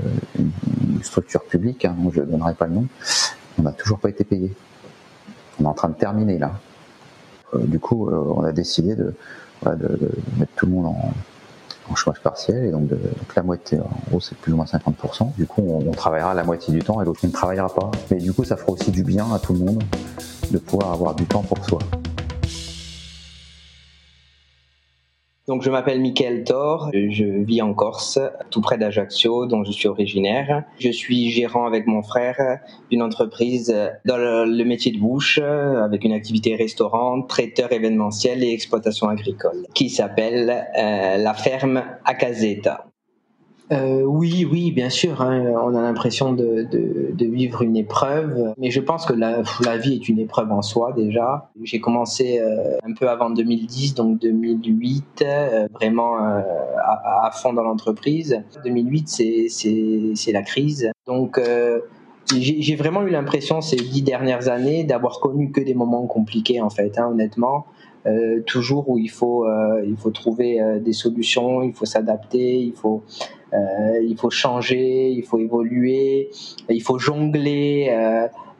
structure 1.01 1.43
publique, 1.43 1.83
hein, 1.83 1.95
je 2.13 2.21
ne 2.21 2.25
donnerai 2.25 2.53
pas 2.53 2.67
le 2.67 2.75
nom. 2.75 2.87
On 3.59 3.63
n'a 3.63 3.71
toujours 3.71 3.99
pas 3.99 4.09
été 4.09 4.23
payé. 4.23 4.51
On 5.59 5.65
est 5.65 5.67
en 5.67 5.73
train 5.73 5.89
de 5.89 5.95
terminer 5.95 6.37
là. 6.37 6.51
Euh, 7.53 7.59
du 7.59 7.79
coup, 7.79 8.09
on 8.09 8.43
a 8.43 8.51
décidé 8.51 8.95
de, 8.95 9.13
mettre 10.37 10.51
tout 10.55 10.65
le 10.65 10.71
monde 10.71 10.87
en, 10.87 11.95
chômage 11.95 12.21
partiel 12.21 12.65
et 12.65 12.71
donc, 12.71 12.87
de, 12.87 12.97
la 13.35 13.43
moitié, 13.43 13.79
en 13.79 13.89
gros, 14.09 14.19
c'est 14.19 14.35
plus 14.35 14.51
ou 14.51 14.55
moins 14.55 14.65
50%. 14.65 15.35
Du 15.35 15.45
coup, 15.45 15.61
on, 15.61 15.87
on 15.87 15.91
travaillera 15.91 16.33
la 16.33 16.43
moitié 16.43 16.73
du 16.73 16.81
temps 16.81 17.01
et 17.01 17.05
l'autre 17.05 17.23
ne 17.23 17.31
travaillera 17.31 17.69
pas. 17.69 17.91
Mais 18.09 18.17
du 18.17 18.33
coup, 18.33 18.43
ça 18.43 18.57
fera 18.57 18.71
aussi 18.71 18.89
du 18.89 19.03
bien 19.03 19.31
à 19.31 19.37
tout 19.37 19.53
le 19.53 19.59
monde 19.59 19.83
de 20.51 20.57
pouvoir 20.57 20.91
avoir 20.91 21.13
du 21.13 21.25
temps 21.25 21.43
pour 21.43 21.63
soi. 21.63 21.79
Donc 25.47 25.61
je 25.61 25.69
m'appelle 25.69 25.99
Mickaël 25.99 26.45
Thor, 26.45 26.89
je 26.93 27.25
vis 27.25 27.61
en 27.61 27.73
Corse, 27.73 28.17
tout 28.49 28.61
près 28.61 28.77
d'Ajaccio, 28.77 29.45
dont 29.45 29.65
je 29.65 29.71
suis 29.71 29.89
originaire. 29.89 30.63
Je 30.79 30.89
suis 30.89 31.31
gérant 31.31 31.65
avec 31.65 31.85
mon 31.85 32.01
frère 32.01 32.59
d'une 32.89 33.01
entreprise 33.01 33.75
dans 34.05 34.17
le 34.17 34.63
métier 34.63 34.93
de 34.93 34.99
bouche, 34.99 35.39
avec 35.39 36.05
une 36.05 36.13
activité 36.13 36.55
restaurant, 36.55 37.21
traiteur 37.23 37.73
événementiel 37.73 38.43
et 38.43 38.53
exploitation 38.53 39.09
agricole, 39.09 39.65
qui 39.73 39.89
s'appelle 39.89 40.65
euh, 40.77 41.17
la 41.17 41.33
ferme 41.33 41.83
Acazeta. 42.05 42.85
Euh, 43.73 44.03
oui, 44.03 44.47
oui, 44.49 44.71
bien 44.71 44.89
sûr. 44.89 45.21
Hein, 45.21 45.53
on 45.63 45.75
a 45.75 45.81
l'impression 45.81 46.33
de, 46.33 46.67
vivre 47.19 47.63
une 47.63 47.75
épreuve, 47.75 48.53
mais 48.57 48.69
je 48.69 48.79
pense 48.79 49.05
que 49.05 49.13
la, 49.13 49.77
vie 49.77 49.95
est 49.95 50.09
une 50.09 50.19
épreuve 50.19 50.51
en 50.51 50.61
soi 50.61 50.93
déjà. 50.93 51.49
J'ai 51.63 51.79
commencé 51.79 52.39
euh, 52.39 52.77
un 52.83 52.93
peu 52.93 53.09
avant 53.09 53.29
2010, 53.29 53.95
donc 53.95 54.19
2008, 54.19 55.23
euh, 55.25 55.67
vraiment 55.73 56.15
à, 56.15 57.31
fond 57.33 57.53
dans 57.53 57.63
l'entreprise. 57.63 58.43
2008, 58.63 59.07
c'est 59.49 60.31
la 60.31 60.43
crise. 60.43 60.91
Donc 61.07 61.41
j'ai 62.37 62.75
vraiment 62.75 63.01
eu 63.03 63.09
l'impression 63.09 63.61
ces 63.61 63.77
dix 63.77 64.03
dernières 64.03 64.49
années 64.49 64.83
d'avoir 64.83 65.19
connu 65.19 65.51
que 65.51 65.61
des 65.61 65.73
moments 65.73 66.05
compliqués 66.05 66.61
en 66.61 66.69
fait, 66.69 66.99
hein, 66.99 67.07
honnêtement. 67.11 67.65
Toujours 68.45 68.89
où 68.89 68.97
il 68.97 69.09
faut, 69.09 69.45
trouver 70.13 70.59
des 70.81 70.93
solutions, 70.93 71.63
il 71.63 71.73
faut 71.73 71.85
s'adapter, 71.85 72.59
il 72.59 72.73
faut, 72.73 73.01
il 73.53 74.15
faut 74.17 74.29
changer, 74.29 75.09
il 75.09 75.23
faut 75.23 75.37
évoluer, 75.37 76.29
il 76.69 76.81
faut 76.81 76.97
jongler 76.99 77.89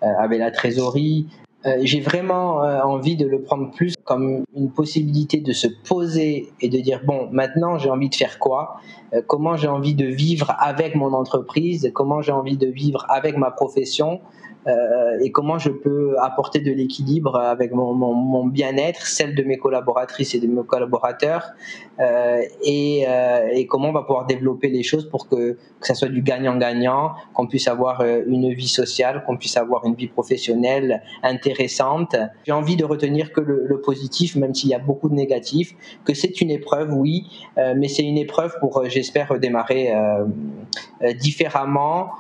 avec 0.01 0.39
la 0.39 0.51
trésorerie. 0.51 1.27
J'ai 1.82 2.01
vraiment 2.01 2.58
envie 2.58 3.15
de 3.15 3.25
le 3.25 3.41
prendre 3.41 3.71
plus 3.71 3.95
comme 4.03 4.43
une 4.56 4.69
possibilité 4.69 5.39
de 5.39 5.53
se 5.53 5.67
poser 5.88 6.51
et 6.60 6.67
de 6.67 6.77
dire 6.77 7.01
bon 7.06 7.29
maintenant 7.32 7.77
j'ai 7.77 7.89
envie 7.89 8.10
de 8.10 8.15
faire 8.15 8.38
quoi? 8.38 8.75
Comment 9.27 9.56
j'ai 9.56 9.69
envie 9.69 9.95
de 9.95 10.06
vivre 10.06 10.53
avec 10.60 10.95
mon 10.95 11.13
entreprise? 11.13 11.89
Comment 11.93 12.21
j'ai 12.21 12.34
envie 12.34 12.58
de 12.58 12.67
vivre 12.67 13.06
avec 13.10 13.38
ma 13.38 13.49
profession? 13.49 14.19
Euh, 14.67 15.19
et 15.21 15.32
comment 15.32 15.58
je 15.58 15.69
peux 15.69 16.15
apporter 16.19 16.60
de 16.60 16.71
l'équilibre 16.71 17.38
avec 17.38 17.71
mon, 17.73 17.93
mon, 17.93 18.13
mon 18.13 18.45
bien-être, 18.45 19.06
celle 19.06 19.36
de 19.36 19.43
mes 19.43 19.58
collaboratrices 19.58 20.36
et 20.36 20.39
de 20.39 20.47
mes 20.47 20.63
collaborateurs, 20.63 21.54
euh, 21.99 22.41
et, 22.63 23.06
euh, 23.08 23.49
et, 23.54 23.67
comment 23.67 23.89
on 23.89 23.93
va 23.93 24.02
pouvoir 24.02 24.26
développer 24.26 24.69
les 24.69 24.82
choses 24.82 25.08
pour 25.10 25.28
que, 25.28 25.54
que 25.54 25.88
ça 25.88 25.93
soit 25.93 26.08
du 26.08 26.21
gagnant-gagnant, 26.21 27.12
qu'on 27.34 27.45
puisse 27.45 27.67
avoir 27.67 28.02
euh, 28.02 28.21
une 28.26 28.52
vie 28.54 28.67
sociale, 28.67 29.23
qu'on 29.26 29.38
puisse 29.38 29.58
avoir 29.58 29.86
une 29.86 29.93
vie 29.93 30.08
professionnelle 30.08 31.04
intéressante. 31.21 32.15
J'ai 32.45 32.52
envie 32.52 32.76
de 32.76 32.86
retenir 32.86 33.32
que 33.32 33.41
le, 33.41 33.65
le 33.67 33.82
positif, 33.82 34.36
même 34.36 34.56
s'il 34.56 34.69
y 34.69 34.73
a 34.73 34.80
beaucoup 34.80 35.08
de 35.08 35.13
négatifs, 35.13 35.76
que 36.04 36.15
c'est 36.15 36.41
une 36.41 36.49
épreuve, 36.49 36.93
oui, 36.93 37.28
euh, 37.58 37.76
mais 37.78 37.88
c'est 37.88 38.04
une 38.04 38.17
épreuve 38.17 38.56
pour, 38.60 38.84
j'espère, 38.88 39.39
démarrer 39.39 39.91
différemment, 41.19 42.12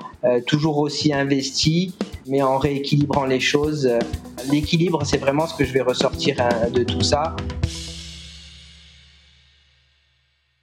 toujours 0.45 0.77
aussi 0.77 1.13
investi 1.13 1.95
mais 2.27 2.41
en 2.41 2.57
rééquilibrant 2.57 3.25
les 3.25 3.39
choses. 3.39 3.89
L'équilibre, 4.51 5.05
c'est 5.05 5.17
vraiment 5.17 5.47
ce 5.47 5.55
que 5.55 5.65
je 5.65 5.73
vais 5.73 5.81
ressortir 5.81 6.35
hein, 6.39 6.69
de 6.69 6.83
tout 6.83 7.01
ça. 7.01 7.35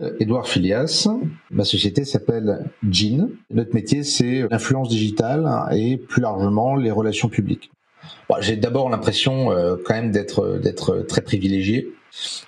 Euh, 0.00 0.42
Filias, 0.44 1.08
ma 1.50 1.64
société 1.64 2.04
s'appelle 2.04 2.70
Jean. 2.88 3.28
Notre 3.50 3.74
métier, 3.74 4.02
c'est 4.02 4.46
l'influence 4.50 4.88
digitale 4.88 5.48
et 5.72 5.98
plus 5.98 6.22
largement 6.22 6.76
les 6.76 6.90
relations 6.90 7.28
publiques. 7.28 7.70
J'ai 8.40 8.56
d'abord 8.56 8.88
l'impression 8.88 9.52
euh, 9.52 9.76
quand 9.84 9.94
même 9.94 10.10
d'être 10.10 11.04
très 11.08 11.20
privilégié 11.20 11.92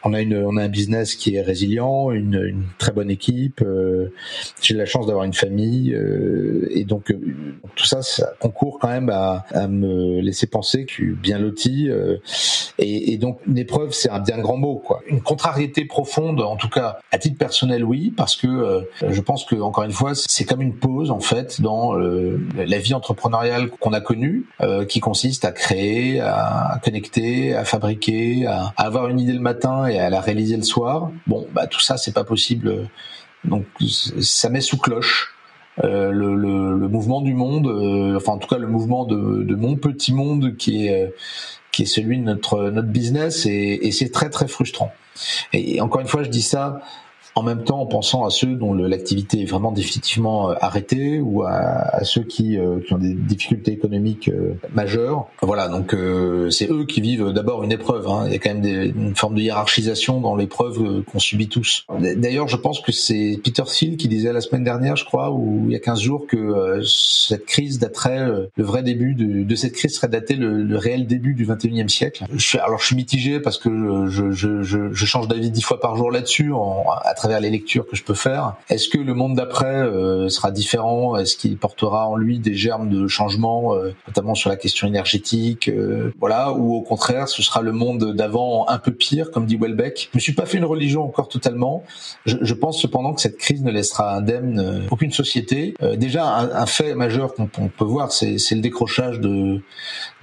on 0.05 0.12
a 0.12 0.20
une, 0.20 0.37
on 0.37 0.57
a 0.57 0.64
un 0.64 0.68
business 0.68 1.14
qui 1.14 1.37
est 1.37 1.40
résilient, 1.40 2.11
une, 2.11 2.35
une 2.35 2.64
très 2.79 2.92
bonne 2.92 3.11
équipe. 3.11 3.62
Euh, 3.62 4.12
j'ai 4.61 4.75
la 4.75 4.87
chance 4.87 5.07
d'avoir 5.07 5.25
une 5.25 5.33
famille 5.33 5.94
euh, 5.94 6.66
et 6.70 6.85
donc 6.85 7.11
euh, 7.11 7.18
tout 7.77 7.85
ça, 7.85 8.03
ça 8.03 8.33
concourt 8.40 8.79
quand 8.81 8.88
même 8.88 9.11
à, 9.11 9.44
à, 9.51 9.68
me 9.68 10.20
laisser 10.20 10.46
penser 10.46 10.85
que 10.85 10.90
je 10.90 10.94
suis 10.94 11.12
bien 11.12 11.38
loti. 11.38 11.88
Et, 12.79 13.12
et, 13.12 13.18
donc 13.18 13.38
une 13.46 13.59
épreuve, 13.59 13.92
c'est 13.92 14.11
un 14.11 14.20
bien 14.20 14.38
grand 14.38 14.57
mot, 14.57 14.83
quoi. 14.85 15.01
Une 15.07 15.20
contrariété 15.20 15.85
profonde, 15.85 16.40
en 16.40 16.57
tout 16.57 16.68
cas 16.68 16.98
à 17.11 17.18
titre 17.18 17.38
personnel, 17.38 17.85
oui, 17.85 18.12
parce 18.16 18.37
que 18.37 18.85
je 19.07 19.20
pense 19.20 19.44
que 19.44 19.57
encore 19.57 19.85
une 19.85 19.92
fois, 19.92 20.12
c'est 20.14 20.44
comme 20.44 20.62
une 20.62 20.75
pause 20.75 21.11
en 21.11 21.20
fait 21.20 21.61
dans 21.61 21.92
la 21.94 22.79
vie 22.79 22.94
entrepreneuriale 22.94 23.68
qu'on 23.68 23.92
a 23.92 24.01
connue, 24.01 24.46
qui 24.88 25.01
consiste 25.01 25.44
à 25.44 25.53
créer, 25.53 26.20
à 26.20 26.81
connecter, 26.83 27.55
à 27.55 27.64
fabriquer, 27.64 28.46
à, 28.46 28.72
avoir 28.77 29.09
une 29.09 29.20
idée 29.20 29.33
le 29.33 29.40
matin 29.40 29.52
et 29.87 29.99
à 29.99 30.11
la 30.11 30.21
réaliser 30.21 30.57
le 30.57 30.62
soir. 30.62 31.11
Bon, 31.27 31.47
bah 31.53 31.67
tout 31.67 31.81
ça 31.81 31.97
c'est 31.97 32.15
pas 32.15 32.25
possible. 32.25 32.88
Donc 33.45 33.65
ça 34.21 34.49
met 34.49 34.61
sous 34.61 34.79
cloche. 34.79 35.35
le, 35.83 36.35
le, 36.35 36.88
mouvement 36.88 37.23
du 37.23 37.35
monde, 37.35 37.67
enfin 38.17 38.33
en 38.33 38.38
tout 38.38 38.49
cas 38.49 38.59
le 38.59 38.67
mouvement 38.67 39.05
de, 39.05 39.55
mon 39.55 39.77
petit 39.77 40.12
monde 40.12 40.57
qui 40.57 40.87
est 40.87 41.15
qui 41.73 41.83
est 41.83 41.87
celui 41.87 42.19
de 42.19 42.25
notre 42.25 42.71
notre 42.71 42.88
business 42.88 43.47
et 43.47 43.91
c'est 43.93 44.11
très 44.11 44.31
très 44.31 44.49
frustrant. 44.49 44.93
Et 45.53 45.81
encore 45.81 46.01
une 46.01 46.07
fois, 46.07 46.23
je 46.23 46.29
dis 46.29 46.43
ça 46.43 46.81
en 47.35 47.42
même 47.42 47.64
temps 47.64 47.81
en 47.81 47.87
pensant 47.87 48.25
à 48.25 48.31
ceux 48.31 48.55
dont 48.55 48.75
l'activité 48.75 49.42
est 49.42 49.47
vraiment 49.47 49.73
définitivement 49.73 50.51
euh, 50.51 50.55
arrêtée 50.61 51.21
ou 51.21 51.45
à, 51.45 52.05
ceux 52.05 52.23
qui, 52.23 52.59
euh, 52.59 52.81
qui, 52.87 52.92
ont 52.92 52.99
des 52.99 53.14
difficultés 53.14 53.73
économiques 53.73 54.29
euh, 54.29 54.55
majeures. 54.75 55.27
Voilà, 55.40 55.68
donc 55.68 55.97
c'est 56.51 56.71
eux 56.71 56.85
qui 56.85 57.01
vivent 57.01 57.33
d'abord 57.33 57.64
une 57.64 57.73
épreuve. 57.73 58.09
Hein. 58.09 58.25
Il 58.27 58.33
y 58.33 58.37
a 58.37 58.38
quand 58.38 58.51
même 58.51 58.61
des, 58.61 58.88
une 58.88 59.16
forme 59.16 59.35
de 59.35 59.40
hiérarchisation 59.40 60.21
dans 60.21 60.37
l'épreuve 60.37 61.03
qu'on 61.05 61.18
subit 61.18 61.49
tous. 61.49 61.87
D'ailleurs, 61.99 62.49
je 62.49 62.57
pense 62.57 62.81
que 62.81 62.92
c'est 62.92 63.38
Peter 63.42 63.62
Thiel 63.66 63.97
qui 63.97 64.09
disait 64.09 64.33
la 64.33 64.40
semaine 64.40 64.64
dernière, 64.64 64.97
je 64.97 65.05
crois, 65.05 65.31
ou 65.31 65.64
il 65.66 65.73
y 65.73 65.77
a 65.77 65.81
15 65.81 66.01
jours, 66.01 66.27
que 66.27 66.81
cette 66.85 67.47
crise 67.47 67.79
daterait, 67.79 68.27
le 68.55 68.64
vrai 68.64 68.83
début 68.83 69.14
de, 69.14 69.42
de 69.42 69.55
cette 69.55 69.73
crise 69.73 69.95
serait 69.95 70.09
daté 70.09 70.35
le, 70.35 70.62
le, 70.62 70.77
réel 70.77 71.07
début 71.07 71.35
du 71.35 71.47
21e 71.47 71.88
siècle. 71.88 72.25
Je 72.35 72.59
alors 72.59 72.79
je 72.79 72.87
suis 72.87 72.97
mitigé 72.97 73.40
parce 73.40 73.59
que 73.59 74.07
je, 74.09 74.31
je, 74.31 74.62
je, 74.62 75.05
change 75.07 75.29
d'avis 75.29 75.51
dix 75.51 75.62
fois 75.62 75.81
par 75.81 75.97
jour 75.97 76.11
là-dessus 76.11 76.53
à 77.03 77.14
travers 77.23 77.41
les 77.41 77.51
lectures 77.51 77.87
que 77.87 77.95
je 77.95 78.03
peux 78.03 78.15
faire. 78.15 78.57
Est-ce 78.69 78.89
que 78.89 78.99
le 78.99 79.15
monde 79.15 79.37
d'après 79.37 79.77
euh, 79.77 80.29
sera 80.29 80.51
différent? 80.51 81.17
Est-ce 81.17 81.37
qu'il 81.37 81.57
portera 81.57 82.09
en 82.09 82.17
lui 82.17 82.41
des 82.41 82.55
germes 82.55 82.89
de 82.89 83.07
changement, 83.07 83.77
euh, 83.77 83.95
notamment 84.09 84.35
sur 84.35 84.51
la 84.51 84.57
question 84.57 84.89
énergétique 84.89 85.69
euh, 85.69 86.13
Voilà, 86.19 86.53
ou 86.53 86.75
au 86.75 86.83
contraire, 86.83 87.29
ce 87.29 87.41
sera 87.41 87.63
le 87.63 87.71
monde 87.71 88.13
d'avant 88.17 88.69
un 88.69 88.79
peu 88.79 88.91
pire, 88.91 89.31
comme 89.31 89.47
dit 89.47 89.57
Welbeck? 89.57 90.09
Je 90.13 90.19
me 90.19 90.21
suis 90.21 90.33
pas 90.33 90.47
fait 90.47 90.59
une 90.59 90.65
religion 90.65 91.05
encore 91.05 91.29
totalement. 91.29 91.85
Je, 92.27 92.39
je 92.41 92.55
pense 92.55 92.83
cependant 92.83 93.15
que 93.15 93.21
cette 93.21 93.39
crise 93.39 93.63
ne 93.63 93.71
laissera 93.71 94.17
indemne 94.17 94.87
aucune 94.91 95.13
société. 95.13 95.75
déjà, 95.97 96.27
un, 96.27 96.51
un, 96.51 96.67
fait 96.67 96.97
majeur 96.97 97.35
qu'on 97.35 97.47
peut 97.47 97.85
voir, 97.85 98.11
c'est 98.11 98.37
le 98.51 98.61
décrochage 98.61 99.21
de 99.21 99.61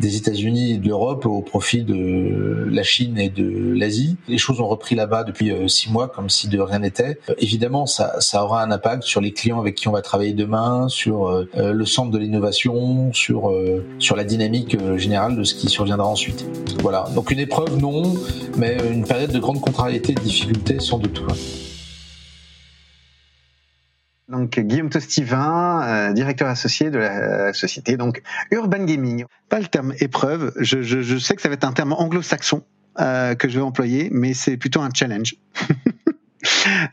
des 0.02 0.18
États-Unis 0.18 0.74
et 0.74 0.78
de 0.78 0.88
l'Europe 0.88 1.26
au 1.26 1.42
profit 1.42 1.84
de 1.84 2.68
la 2.70 2.84
Chine 2.84 3.18
et 3.18 3.30
de 3.30 3.74
l'Asie. 3.74 4.18
Les 4.28 4.38
choses 4.38 4.60
ont 4.60 4.68
repris 4.68 4.96
là-bas 4.96 5.24
depuis 5.24 5.54
six 5.70 5.90
mois, 5.92 6.10
comme 6.10 6.30
si 6.30 6.50
de 6.50 6.60
rien 6.60 6.80
n'était. 6.80 6.89
Euh, 7.00 7.14
évidemment, 7.38 7.86
ça, 7.86 8.20
aura 8.44 8.64
un 8.64 8.72
impact 8.72 9.04
sur 9.04 9.22
les 9.22 9.32
clients 9.32 9.60
avec 9.60 9.76
qui 9.76 9.88
on 9.88 9.92
va 9.92 10.02
travailler 10.02 10.34
demain, 10.34 10.88
sur 10.90 11.28
euh, 11.28 11.50
euh, 11.58 11.74
le 11.74 11.86
centre 11.86 12.12
de 12.12 12.18
l'innovation, 12.18 13.14
sur 13.14 13.54
sur 14.00 14.16
la 14.16 14.24
dynamique 14.24 14.78
générale 14.98 15.36
de 15.36 15.44
ce 15.44 15.56
qui 15.56 15.68
surviendra 15.70 16.08
ensuite. 16.08 16.46
Voilà. 16.82 17.06
Donc 17.16 17.32
une 17.32 17.40
épreuve 17.40 17.78
non, 17.78 18.14
mais 18.58 18.78
une 18.92 19.06
période 19.06 19.32
de 19.32 19.40
grande 19.40 19.62
contrariété 19.62 20.12
et 20.12 20.16
de 20.16 20.22
difficulté 20.22 20.80
sans 20.80 21.00
doute. 21.00 21.22
Donc 24.28 24.60
Guillaume 24.60 24.90
Tostivin, 24.90 26.14
directeur 26.14 26.48
associé 26.48 26.92
de 26.92 27.00
la 27.00 27.54
société 27.54 27.98
donc 27.98 28.22
Urban 28.52 28.84
Gaming. 28.84 29.26
Pas 29.50 29.60
le 29.60 29.68
terme 29.68 29.94
épreuve, 30.00 30.54
je 30.60 31.18
sais 31.18 31.36
que 31.36 31.42
ça 31.42 31.50
va 31.50 31.56
être 31.56 31.64
un 31.64 31.74
terme 31.74 31.94
anglo-saxon 31.94 32.64
que 32.98 33.50
je 33.50 33.60
vais 33.60 33.66
employer, 33.66 34.10
mais 34.12 34.34
c'est 34.34 34.58
plutôt 34.58 34.82
un 34.82 34.90
challenge. 34.94 35.36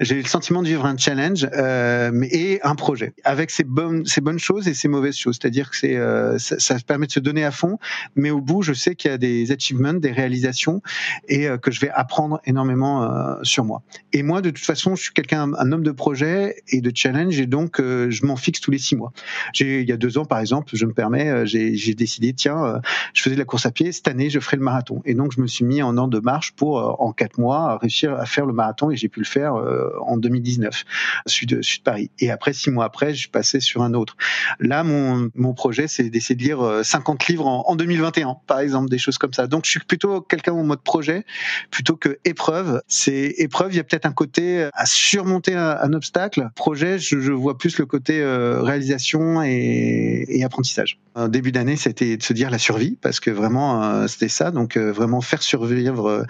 j'ai 0.01 0.17
eu 0.17 0.23
le 0.23 0.29
sentiment 0.29 0.63
de 0.63 0.69
vivre 0.69 0.87
un 0.87 0.97
challenge 0.97 1.49
euh, 1.53 2.11
et 2.31 2.61
un 2.63 2.75
projet 2.75 3.15
avec 3.25 3.51
ses 3.51 3.65
bonnes, 3.65 4.05
ses 4.05 4.21
bonnes 4.21 4.39
choses 4.39 4.69
et 4.69 4.75
ses 4.75 4.89
mauvaises 4.89 5.17
choses. 5.17 5.39
C'est-à-dire 5.41 5.71
que 5.71 5.87
euh, 5.87 6.39
ça, 6.39 6.59
ça, 6.59 6.77
permet 6.87 7.07
de 7.07 7.13
se 7.13 7.21
donner 7.21 7.45
à 7.45 7.51
fond, 7.51 7.79
mais 8.15 8.31
au 8.31 8.41
bout, 8.41 8.63
je 8.63 8.73
sais 8.73 8.95
qu'il 8.95 9.11
y 9.11 9.15
a 9.15 9.19
des 9.19 9.53
achievements, 9.53 9.95
des 9.95 10.13
réalisations 10.13 10.83
et 11.29 11.49
euh, 11.49 11.59
que 11.59 11.71
je 11.71 11.81
vais 11.81 11.91
apprendre 11.91 12.41
énormément 12.45 13.05
euh, 13.05 13.35
sur 13.43 13.65
moi. 13.65 13.83
Et 14.13 14.23
moi, 14.23 14.43
de 14.43 14.51
toute 14.51 14.65
façon, 14.65 14.97
je 14.97 15.03
suis 15.05 15.13
quelqu'un, 15.13 15.53
un 15.59 15.73
homme 15.73 15.83
de 15.83 15.93
projet 15.93 16.57
et 16.69 16.81
de 16.81 16.91
challenge, 16.95 17.39
et 17.39 17.47
donc 17.47 17.81
euh, 17.81 18.11
je 18.11 18.25
m'en 18.27 18.37
fixe 18.37 18.61
tous 18.61 18.71
les 18.71 18.79
six 18.79 18.97
mois. 18.97 19.13
Il 19.61 19.89
y 19.89 19.93
a 19.93 19.97
deux 19.97 20.19
ans, 20.19 20.25
par 20.25 20.41
exemple, 20.41 20.71
je 20.75 20.87
me 20.87 20.93
permets, 20.93 21.47
j'ai, 21.47 21.77
j'ai 21.77 21.95
décidé, 21.95 22.33
tiens, 22.33 22.81
je 23.15 23.23
faisais 23.23 23.35
de 23.35 23.41
la 23.41 23.45
course 23.45 23.67
à 23.67 23.71
pied, 23.71 23.93
cette 23.93 24.09
année, 24.09 24.31
je 24.31 24.41
ferai 24.41 24.57
le 24.57 24.63
marathon. 24.63 25.03
Et 25.05 25.15
donc, 25.15 25.33
je 25.33 25.41
me 25.41 25.47
suis 25.47 25.65
mis 25.65 25.83
en 25.83 25.97
ordre 25.97 26.15
de 26.15 26.21
marche 26.21 26.53
pour, 26.53 27.01
en 27.01 27.13
quatre 27.13 27.39
mois, 27.39 27.79
réussir 27.79 28.15
à 28.15 28.27
faire 28.27 28.47
le 28.47 28.53
marathon 28.53 28.91
et 28.91 28.97
j'ai 28.97 29.09
pu 29.09 29.21
le 29.21 29.27
faire 29.27 29.36
euh, 29.45 29.91
en 30.01 30.17
2019, 30.17 30.85
sud 31.27 31.63
sud 31.63 31.83
Paris. 31.83 32.11
Et 32.19 32.31
après, 32.31 32.53
six 32.53 32.71
mois 32.71 32.85
après, 32.85 33.15
je 33.15 33.29
passais 33.31 33.61
sur 33.61 33.83
un 33.83 33.95
autre. 33.95 34.17
Là, 34.61 34.83
mon, 34.83 35.31
mon 35.35 35.55
projet, 35.55 35.89
c'est 35.89 36.09
d'essayer 36.11 36.35
de 36.35 36.43
lire 36.43 36.81
50 36.83 37.21
euh, 37.21 37.33
livres 37.33 37.47
en, 37.47 37.77
2021, 37.77 38.37
par 38.47 38.61
exemple, 38.61 38.89
des 38.89 38.99
choses 38.99 39.19
comme 39.19 39.33
ça. 39.33 39.47
Donc, 39.47 39.65
je 39.65 39.71
suis 39.71 39.81
plutôt 39.81 40.21
quelqu'un 40.21 40.53
en 40.53 40.65
mode 40.65 40.83
projet 40.83 41.25
plutôt 41.71 41.97
que 41.97 42.19
épreuve. 42.25 42.83
C'est 42.89 43.35
épreuve, 43.39 43.73
il 43.73 43.77
y 43.77 43.81
a 43.81 43.85
peut-être 43.85 44.07
un 44.07 44.13
côté 44.13 44.69
à 44.73 44.87
surmonter 44.87 45.55
un, 45.55 45.93
obstacle. 45.93 46.51
Projet, 46.55 46.99
je, 46.99 47.33
vois 47.33 47.57
plus 47.57 47.79
le 47.79 47.87
côté 47.87 48.21
euh, 48.21 48.61
réalisation 48.63 49.43
et, 49.43 50.43
apprentissage. 50.45 50.99
Un 51.15 51.29
début 51.29 51.51
d'année, 51.51 51.77
c'était 51.77 52.17
de 52.17 52.23
se 52.23 52.33
dire 52.33 52.51
la 52.51 52.59
survie, 52.59 52.99
parce 53.01 53.21
que 53.21 53.31
vraiment, 53.31 54.07
c'était 54.07 54.29
ça. 54.29 54.51
Donc, 54.51 54.77
vraiment 54.77 55.21
faire 55.21 55.43
survivre 55.43 56.27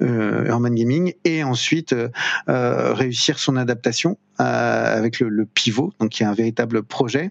euh, 0.00 0.44
Urban 0.46 0.70
Gaming 0.70 1.14
et 1.24 1.42
ensuite 1.44 1.94
euh, 2.50 2.92
réussir 2.92 3.38
son 3.38 3.56
adaptation 3.56 4.18
euh, 4.40 4.96
avec 4.96 5.20
le, 5.20 5.28
le, 5.28 5.44
pivot, 5.44 5.92
donc 6.00 6.10
qui 6.10 6.22
est 6.22 6.26
un 6.26 6.32
véritable 6.32 6.82
projet. 6.82 7.30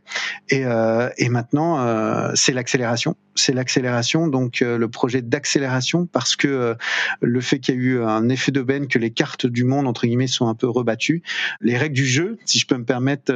Et, 0.50 0.64
euh, 0.66 1.10
et 1.18 1.30
maintenant, 1.30 1.80
euh, 1.80 2.32
c'est 2.36 2.54
l'accélération. 2.54 3.16
C'est 3.34 3.54
l'accélération, 3.54 4.28
donc 4.28 4.60
le 4.60 4.88
projet 4.90 5.22
d'accélération, 5.22 6.06
parce 6.06 6.36
que 6.36 6.76
le 7.22 7.42
fait 7.42 7.60
qu'il 7.60 7.76
y 7.76 7.78
a 7.78 7.82
eu 7.82 8.04
un 8.04 8.28
effet 8.28 8.52
d'aubaine, 8.52 8.88
que 8.88 9.00
les 9.00 9.12
cartes 9.12 9.48
du 9.48 9.64
monde 9.64 9.88
entre 9.88 10.06
guillemets 10.08 10.28
sont 10.28 10.50
un 10.50 10.56
peu 10.56 10.68
rebattues, 10.68 11.24
les 11.62 11.78
règles 11.78 11.96
du 11.96 12.06
jeu, 12.06 12.38
si 12.44 12.60
je 12.60 12.68
peux 12.68 12.76
me 12.76 12.84
permettre, 12.84 13.34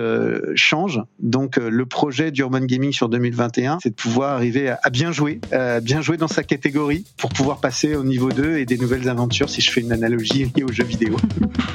changent. 0.56 1.02
Donc 1.20 1.56
le 1.56 1.86
projet 1.86 2.32
d'Urban 2.32 2.66
Gaming 2.66 2.92
sur 2.92 3.08
2021, 3.08 3.78
c'est 3.82 3.92
de 3.92 3.96
pouvoir 3.96 4.34
arriver 4.34 4.72
à, 4.72 4.80
à 4.84 4.90
bien 4.90 5.14
jouer, 5.14 5.40
à 5.54 5.80
bien 5.80 6.02
jouer 6.02 6.18
dans 6.18 6.28
sa 6.28 6.44
catégorie 6.44 7.06
pour 7.18 7.30
pouvoir 7.30 7.62
passer 7.62 7.96
au 7.96 8.04
niveau 8.04 8.30
2 8.30 8.58
et 8.58 8.66
des 8.66 8.78
nouvelles 8.78 9.08
aventures, 9.08 9.50
si 9.50 9.62
je 9.62 9.72
fais 9.72 9.80
une 9.80 9.94
analogie 9.94 10.52
liée 10.54 10.64
aux 10.64 10.74
jeux 10.74 10.84
vidéo. 10.84 11.16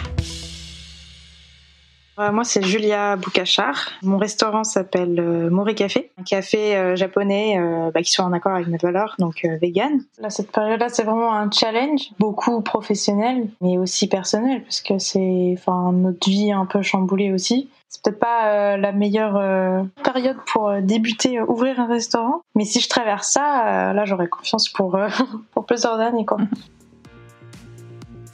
Euh, 2.18 2.32
moi, 2.32 2.44
c'est 2.44 2.62
Julia 2.62 3.16
Boukachar. 3.16 3.92
Mon 4.02 4.18
restaurant 4.18 4.64
s'appelle 4.64 5.20
euh, 5.20 5.50
Mori 5.50 5.74
Café, 5.74 6.11
un 6.18 6.24
café 6.24 6.76
euh, 6.76 6.96
japonais 6.96 7.58
bah, 7.94 8.02
qui 8.02 8.11
soit 8.11 8.24
en 8.24 8.32
accord 8.32 8.52
avec 8.52 8.66
mes 8.66 8.78
valeurs, 8.78 9.14
donc 9.18 9.46
vegan. 9.61 10.00
Cette 10.28 10.50
période-là, 10.50 10.88
c'est 10.88 11.04
vraiment 11.04 11.32
un 11.32 11.50
challenge, 11.50 12.11
beaucoup 12.18 12.61
professionnel, 12.62 13.48
mais 13.61 13.78
aussi 13.78 14.08
personnel, 14.08 14.62
parce 14.62 14.80
que 14.80 14.98
c'est, 14.98 15.56
notre 15.92 16.28
vie 16.28 16.52
un 16.52 16.66
peu 16.66 16.82
chamboulée 16.82 17.32
aussi. 17.32 17.70
C'est 17.88 18.02
peut-être 18.02 18.18
pas 18.18 18.76
la 18.76 18.92
meilleure 18.92 19.87
période 20.02 20.37
pour 20.46 20.72
débuter, 20.82 21.40
ouvrir 21.40 21.80
un 21.80 21.87
restaurant, 21.87 22.42
mais 22.54 22.64
si 22.64 22.80
je 22.80 22.88
traverse 22.88 23.32
ça, 23.32 23.92
là, 23.92 24.04
j'aurai 24.04 24.28
confiance 24.28 24.68
pour 24.68 24.98
pour 25.54 25.66
plusieurs 25.66 26.00
années, 26.00 26.24
quoi. 26.24 26.38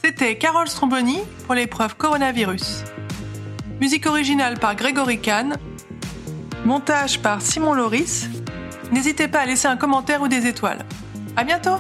C'était 0.06 0.36
Carole 0.36 0.68
Stromboni 0.68 1.20
pour 1.46 1.54
l'épreuve 1.54 1.96
coronavirus. 1.96 2.84
Musique 3.80 4.04
originale 4.04 4.58
par 4.58 4.76
Grégory 4.76 5.18
Kahn. 5.18 5.56
Montage 6.66 7.20
par 7.20 7.40
Simon 7.40 7.72
Loris. 7.72 8.28
N'hésitez 8.92 9.28
pas 9.28 9.40
à 9.40 9.46
laisser 9.46 9.66
un 9.66 9.78
commentaire 9.78 10.20
ou 10.20 10.28
des 10.28 10.46
étoiles. 10.46 10.84
À 11.36 11.44
bientôt! 11.44 11.78